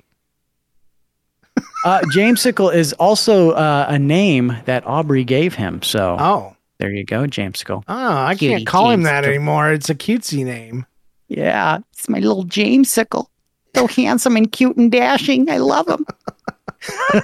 [1.86, 5.82] Uh, Jamesicle is also uh, a name that Aubrey gave him.
[5.84, 6.56] So Oh.
[6.80, 7.84] there you go, Jamesicle.
[7.88, 9.30] Oh, I Cutie can't call him that Sickle.
[9.36, 9.72] anymore.
[9.72, 10.86] It's a cutesy name.
[11.28, 13.28] Yeah, it's my little Jamesicle.
[13.76, 15.50] So handsome and cute and dashing.
[15.50, 16.06] I love him.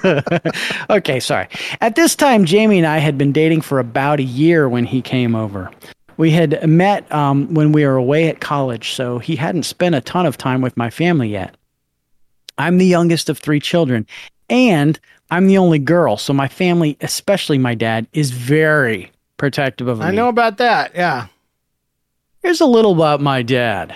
[0.90, 1.48] okay, sorry.
[1.80, 5.02] At this time, Jamie and I had been dating for about a year when he
[5.02, 5.70] came over.
[6.18, 10.00] We had met um, when we were away at college, so he hadn't spent a
[10.00, 11.56] ton of time with my family yet.
[12.58, 14.06] I'm the youngest of three children,
[14.48, 14.98] and
[15.30, 20.04] I'm the only girl, so my family, especially my dad, is very protective of me.
[20.06, 20.92] I know about that.
[20.94, 21.26] Yeah.
[22.42, 23.94] Here's a little about my dad.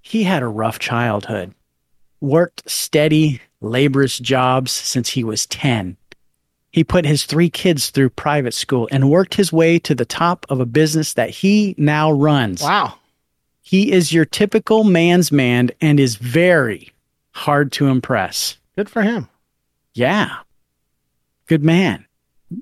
[0.00, 1.54] he had a rough childhood.
[2.20, 5.96] Worked steady, laborious jobs since he was 10.
[6.70, 10.46] He put his three kids through private school and worked his way to the top
[10.48, 12.62] of a business that he now runs.
[12.62, 12.94] Wow.
[13.60, 16.92] He is your typical man's man and is very
[17.32, 18.56] hard to impress.
[18.76, 19.28] Good for him.
[19.94, 20.36] Yeah.
[21.46, 22.04] Good man.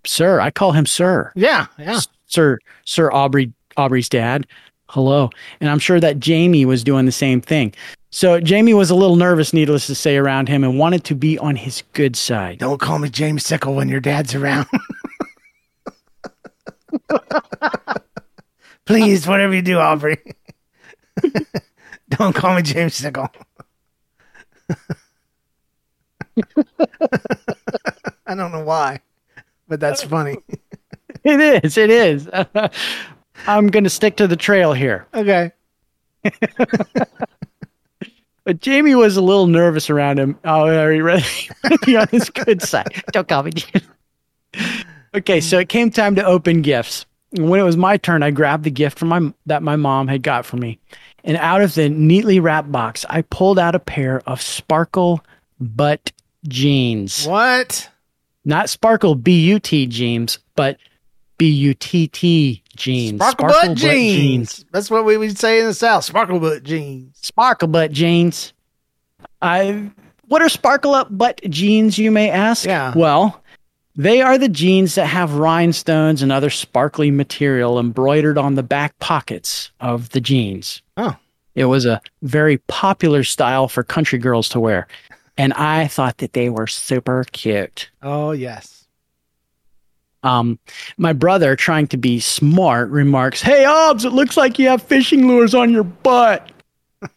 [0.06, 1.32] Sir, I call him sir.
[1.34, 2.00] Yeah, yeah.
[2.26, 4.46] Sir Sir Aubrey Aubrey's dad.
[4.88, 5.30] Hello.
[5.60, 7.72] And I'm sure that Jamie was doing the same thing.
[8.10, 11.38] So Jamie was a little nervous, needless to say, around him and wanted to be
[11.38, 12.58] on his good side.
[12.58, 14.66] Don't call me James Sickle when your dad's around.
[18.84, 20.18] Please, whatever you do, Aubrey.
[22.08, 23.28] Don't call me James Sickle.
[28.26, 29.00] I don't know why,
[29.68, 30.38] but that's funny.
[31.22, 31.76] It is.
[31.76, 32.30] It is.
[33.46, 35.06] I'm going to stick to the trail here.
[35.12, 35.52] Okay.
[38.44, 40.38] But Jamie was a little nervous around him.
[40.44, 41.24] Oh, are you ready?
[41.84, 43.02] be on his good side.
[43.12, 43.52] Don't call me.
[45.14, 47.06] okay, so it came time to open gifts.
[47.36, 50.08] And when it was my turn, I grabbed the gift from my that my mom
[50.08, 50.80] had got for me,
[51.22, 55.24] and out of the neatly wrapped box, I pulled out a pair of sparkle
[55.60, 56.10] butt
[56.48, 57.26] jeans.
[57.26, 57.88] What?
[58.44, 60.78] Not sparkle B U T jeans, but
[61.38, 63.20] B U T T jeans.
[63.20, 64.64] Sparkle, butt, jeans.
[64.72, 66.04] That's what we would say in the South.
[66.04, 67.16] Sparkle butt jeans.
[67.20, 68.52] Sparkle butt jeans.
[69.42, 69.90] I.
[70.28, 71.98] What are sparkle up butt jeans?
[71.98, 72.64] You may ask.
[72.64, 72.92] Yeah.
[72.94, 73.42] Well,
[73.96, 78.98] they are the jeans that have rhinestones and other sparkly material embroidered on the back
[79.00, 80.82] pockets of the jeans.
[80.96, 81.16] Oh.
[81.56, 84.86] It was a very popular style for country girls to wear,
[85.40, 87.90] and I thought that they were super cute.
[88.02, 88.86] Oh yes.
[90.22, 90.58] Um,
[90.98, 95.26] my brother, trying to be smart, remarks, "Hey, Obs, it looks like you have fishing
[95.26, 96.52] lures on your butt."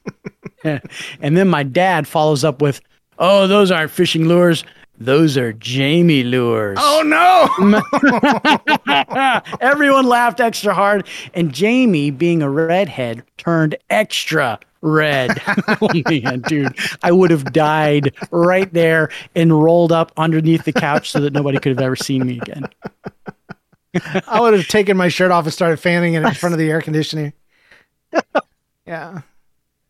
[0.63, 2.79] and then my dad follows up with,
[3.19, 4.63] "Oh, those aren't fishing lures;
[4.97, 7.49] those are Jamie lures." Oh no!
[9.59, 15.41] Everyone laughed extra hard, and Jamie, being a redhead, turned extra red.
[15.81, 21.09] oh man, dude, I would have died right there and rolled up underneath the couch
[21.09, 22.67] so that nobody could have ever seen me again.
[24.27, 26.69] I would have taken my shirt off and started fanning it in front of the
[26.69, 27.33] air conditioning.
[28.85, 29.21] Yeah.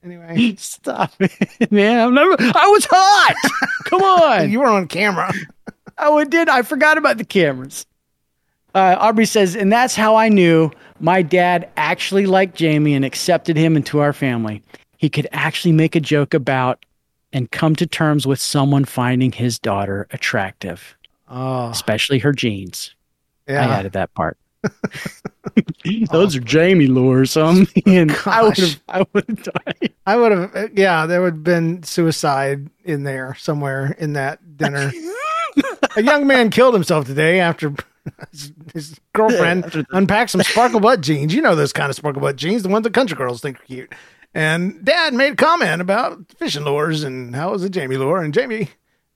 [0.04, 2.00] Anyway, stop it, man.
[2.00, 3.34] I'm never, I was hot.
[3.86, 4.52] Come on.
[4.52, 5.34] you were on camera.
[5.98, 6.48] Oh, it did.
[6.48, 7.88] I forgot about the cameras.
[8.76, 10.70] Uh, Aubrey says, and that's how I knew
[11.00, 14.62] my dad actually liked Jamie and accepted him into our family.
[15.04, 16.86] He could actually make a joke about
[17.34, 20.96] and come to terms with someone finding his daughter attractive,
[21.28, 22.96] Oh, especially her jeans.
[23.50, 24.38] I added that part.
[26.10, 27.36] Those are Jamie lures.
[27.36, 29.94] Um, and I would have, I would have died.
[30.06, 34.90] I would have, yeah, there would have been suicide in there somewhere in that dinner.
[35.98, 37.74] a young man killed himself today after
[38.32, 41.34] his, his girlfriend unpacked some sparkle butt jeans.
[41.34, 43.66] You know those kind of sparkle butt jeans, the ones that country girls think are
[43.66, 43.94] cute.
[44.34, 48.22] And dad made a comment about fishing lures and how it was a Jamie lure.
[48.22, 48.70] And Jamie,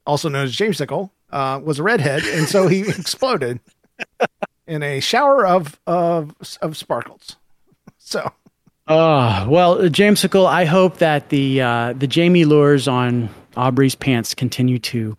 [0.05, 2.23] also known as James Sickle, uh, was a redhead.
[2.23, 3.59] And so he exploded
[4.67, 7.37] in a shower of, of, of sparkles.
[7.97, 8.31] So.
[8.89, 10.45] Oh well, uh, Jamesicle.
[10.45, 15.17] I hope that the uh, the Jamie lures on Aubrey's pants continue to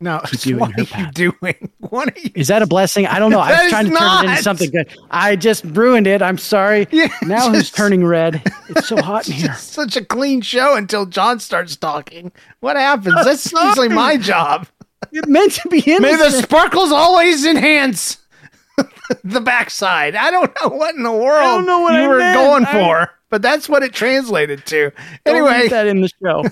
[0.00, 1.70] No, you what are you doing?
[1.88, 2.30] What are you?
[2.34, 3.06] Is that a blessing?
[3.06, 3.40] I don't know.
[3.40, 4.94] I was trying to turn it into something good.
[5.10, 6.20] I just ruined it.
[6.20, 6.86] I'm sorry.
[6.92, 8.42] Yeah, now who's turning red?
[8.68, 9.54] It's so hot in here.
[9.54, 12.30] such a clean show until John starts talking.
[12.60, 13.14] What happens?
[13.24, 14.66] That's usually my job.
[15.12, 16.02] It meant to be him.
[16.02, 18.18] May the sparkles always enhance
[19.24, 20.14] the backside.
[20.14, 22.34] I don't know what in the world I don't know what you I were meant.
[22.36, 24.90] going I- for, but that's what it translated to.
[25.24, 26.44] Don't Anyway, that in the show.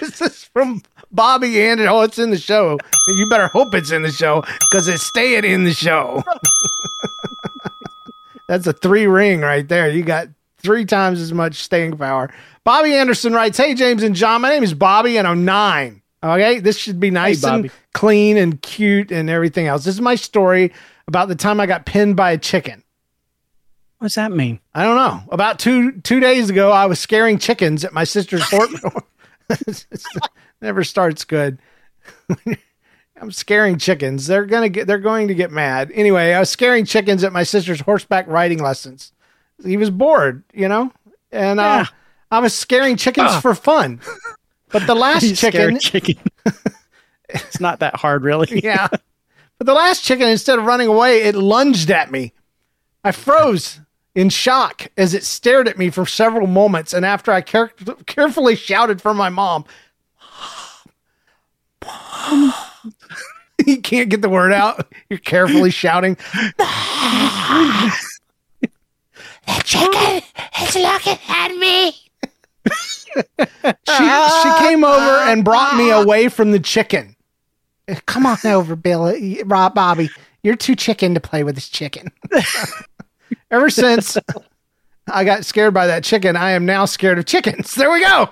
[0.00, 0.82] this is from
[1.14, 2.78] Bobby and oh, it's in the show.
[3.08, 6.22] You better hope it's in the show because it's staying in the show.
[8.48, 9.88] That's a three ring right there.
[9.88, 12.32] You got three times as much staying power.
[12.64, 16.02] Bobby Anderson writes, Hey, James and John, my name is Bobby and I'm nine.
[16.22, 17.74] Okay, this should be nice Hey, and Bobby.
[17.92, 19.84] clean and cute and everything else.
[19.84, 20.72] This is my story
[21.06, 22.82] about the time I got pinned by a chicken.
[23.98, 24.58] What's that mean?
[24.74, 25.22] I don't know.
[25.30, 28.70] About two two days ago, I was scaring chickens at my sister's fort.
[30.64, 31.58] Never starts good.
[33.20, 34.26] I'm scaring chickens.
[34.26, 34.86] They're gonna get.
[34.86, 35.90] They're going to get mad.
[35.94, 39.12] Anyway, I was scaring chickens at my sister's horseback riding lessons.
[39.62, 40.90] He was bored, you know,
[41.30, 41.86] and uh, Yeah.
[42.30, 43.40] I was scaring chickens Ah.
[43.40, 44.00] for fun.
[44.70, 46.16] But the last chicken, chicken.
[47.28, 48.60] it's not that hard, really.
[48.64, 48.88] yeah.
[49.58, 52.32] But the last chicken, instead of running away, it lunged at me.
[53.04, 53.80] I froze.
[54.16, 56.92] in shock as it stared at me for several moments.
[56.94, 57.72] And after I care-
[58.06, 59.64] carefully shouted for my mom,
[63.66, 64.92] you can't get the word out.
[65.08, 66.16] You're carefully shouting.
[69.46, 70.22] The chicken
[70.62, 71.92] is looking at me.
[73.86, 74.10] She
[74.42, 77.14] she came over and brought me away from the chicken.
[78.06, 80.08] Come on over, Billy, Rob, Bobby.
[80.42, 82.10] You're too chicken to play with this chicken.
[83.50, 84.16] Ever since
[85.08, 87.74] I got scared by that chicken, I am now scared of chickens.
[87.74, 88.30] There we go.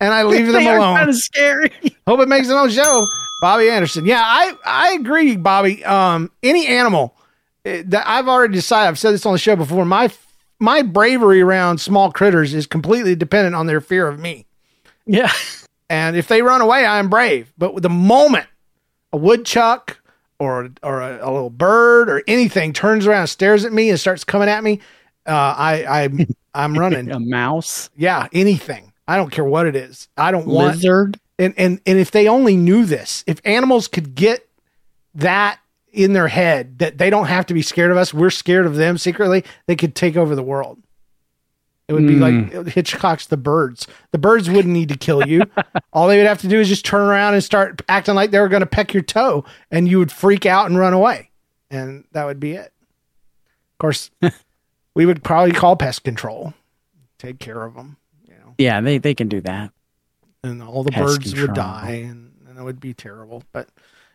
[0.00, 0.96] And I leave them alone.
[0.98, 1.72] kinda scary.
[2.06, 3.06] Hope it makes it on the show.
[3.40, 4.06] Bobby Anderson.
[4.06, 5.84] Yeah, I I agree, Bobby.
[5.84, 7.14] Um, any animal
[7.64, 8.88] eh, that I've already decided.
[8.88, 9.84] I've said this on the show before.
[9.84, 10.10] My
[10.60, 14.46] my bravery around small critters is completely dependent on their fear of me.
[15.06, 15.30] Yeah.
[15.90, 17.52] And if they run away, I am brave.
[17.58, 18.46] But the moment
[19.12, 20.00] a woodchuck
[20.38, 24.00] or or a, a little bird or anything turns around, and stares at me, and
[24.00, 24.80] starts coming at me,
[25.26, 27.10] uh, I I I'm running.
[27.10, 27.90] a mouse.
[27.96, 28.92] Yeah, anything.
[29.06, 30.08] I don't care what it is.
[30.16, 31.20] I don't want Lizard.
[31.38, 34.48] and and and if they only knew this, if animals could get
[35.14, 35.58] that
[35.92, 38.76] in their head that they don't have to be scared of us, we're scared of
[38.76, 40.78] them secretly, they could take over the world.
[41.86, 42.54] It would be Mm.
[42.54, 43.86] like Hitchcock's The Birds.
[44.10, 45.42] The birds wouldn't need to kill you.
[45.92, 48.40] All they would have to do is just turn around and start acting like they
[48.40, 51.28] were going to peck your toe, and you would freak out and run away,
[51.70, 52.72] and that would be it.
[53.74, 54.10] Of course,
[54.94, 56.54] we would probably call pest control,
[57.18, 57.98] take care of them,
[58.58, 59.70] Yeah, they, they can do that.
[60.42, 63.42] and all the Pest birds would die, and, and it would be terrible.
[63.52, 63.68] But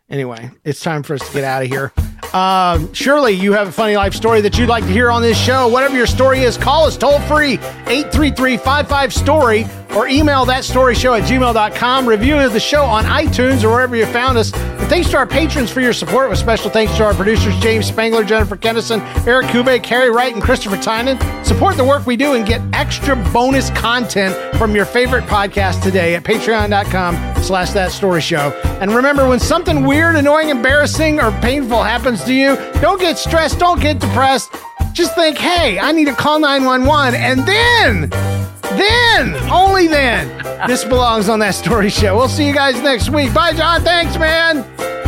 [0.09, 1.91] anyway, it's time for us to get out of here.
[2.33, 5.39] Um, surely you have a funny life story that you'd like to hear on this
[5.39, 5.67] show.
[5.67, 9.63] Whatever your story is, call us toll free 833 55 Story
[9.95, 12.07] or email that story show at gmail.com.
[12.07, 14.53] Review of the show on iTunes or wherever you found us.
[14.53, 17.87] And thanks to our patrons for your support, with special thanks to our producers James
[17.87, 21.17] Spangler, Jennifer Kennison, Eric Kube, Carrie Wright, and Christopher Tynan.
[21.43, 26.15] Support the work we do and get extra bonus content from your favorite podcast today
[26.15, 28.51] at patreon.com slash that story show.
[28.81, 33.59] And remember, when something weird, annoying, embarrassing, or painful happens to you, don't get stressed,
[33.59, 34.53] don't get depressed.
[34.93, 37.19] Just think, hey, I need to call 911.
[37.19, 38.38] And then,
[38.79, 40.27] then, only then,
[40.67, 42.15] this belongs on that story show.
[42.15, 43.33] We'll see you guys next week.
[43.33, 43.83] Bye, John.
[43.83, 44.63] Thanks, man.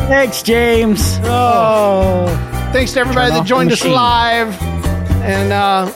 [0.07, 1.19] Thanks, James.
[1.23, 2.27] Oh,
[2.73, 4.61] thanks to everybody that joined us live.
[5.23, 5.89] And uh,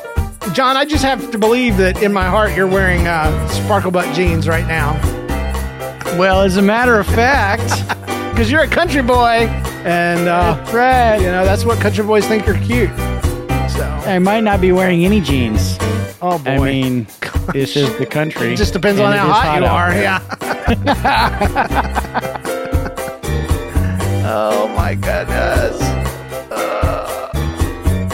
[0.53, 4.13] John, I just have to believe that in my heart you're wearing uh, sparkle butt
[4.15, 4.93] jeans right now.
[6.17, 7.67] Well, as a matter of fact,
[8.31, 9.47] because you're a country boy,
[9.83, 11.17] and uh, right.
[11.17, 12.89] you know that's what country boys think are cute.
[13.69, 15.77] So I might not be wearing any jeans.
[16.21, 16.51] Oh boy.
[16.51, 17.07] I mean,
[17.53, 18.53] this is the country.
[18.53, 19.93] it just depends on how is hot, you are.
[19.93, 20.21] Yeah.
[24.27, 25.81] oh my goodness.
[26.51, 27.29] Uh,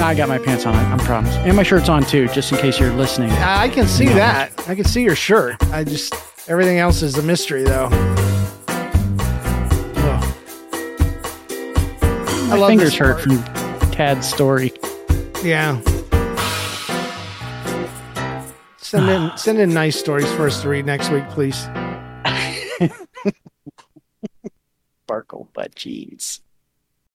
[0.01, 0.75] I got my pants on.
[0.75, 1.33] I, I promise.
[1.37, 3.31] And my shirt's on too, just in case you're listening.
[3.31, 4.15] I can see No.
[4.15, 4.51] that.
[4.67, 5.55] I can see your shirt.
[5.71, 6.13] I just
[6.47, 7.89] everything else is a mystery, though.
[9.97, 10.35] Ugh.
[12.51, 13.41] I My fingers hurt from
[13.91, 14.73] Tad's story.
[15.43, 15.79] Yeah.
[18.91, 19.35] Send in ah.
[19.35, 21.55] send in nice stories for us to read next week, please.
[25.05, 26.41] Sparkle butt jeans.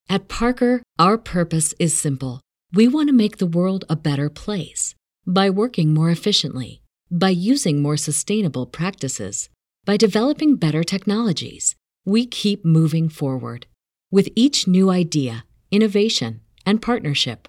[0.08, 2.40] At Parker, our purpose is simple.
[2.72, 4.94] We want to make the world a better place
[5.26, 9.50] by working more efficiently, by using more sustainable practices,
[9.84, 11.76] by developing better technologies.
[12.06, 13.66] We keep moving forward.
[14.10, 17.48] With each new idea, innovation, and partnership,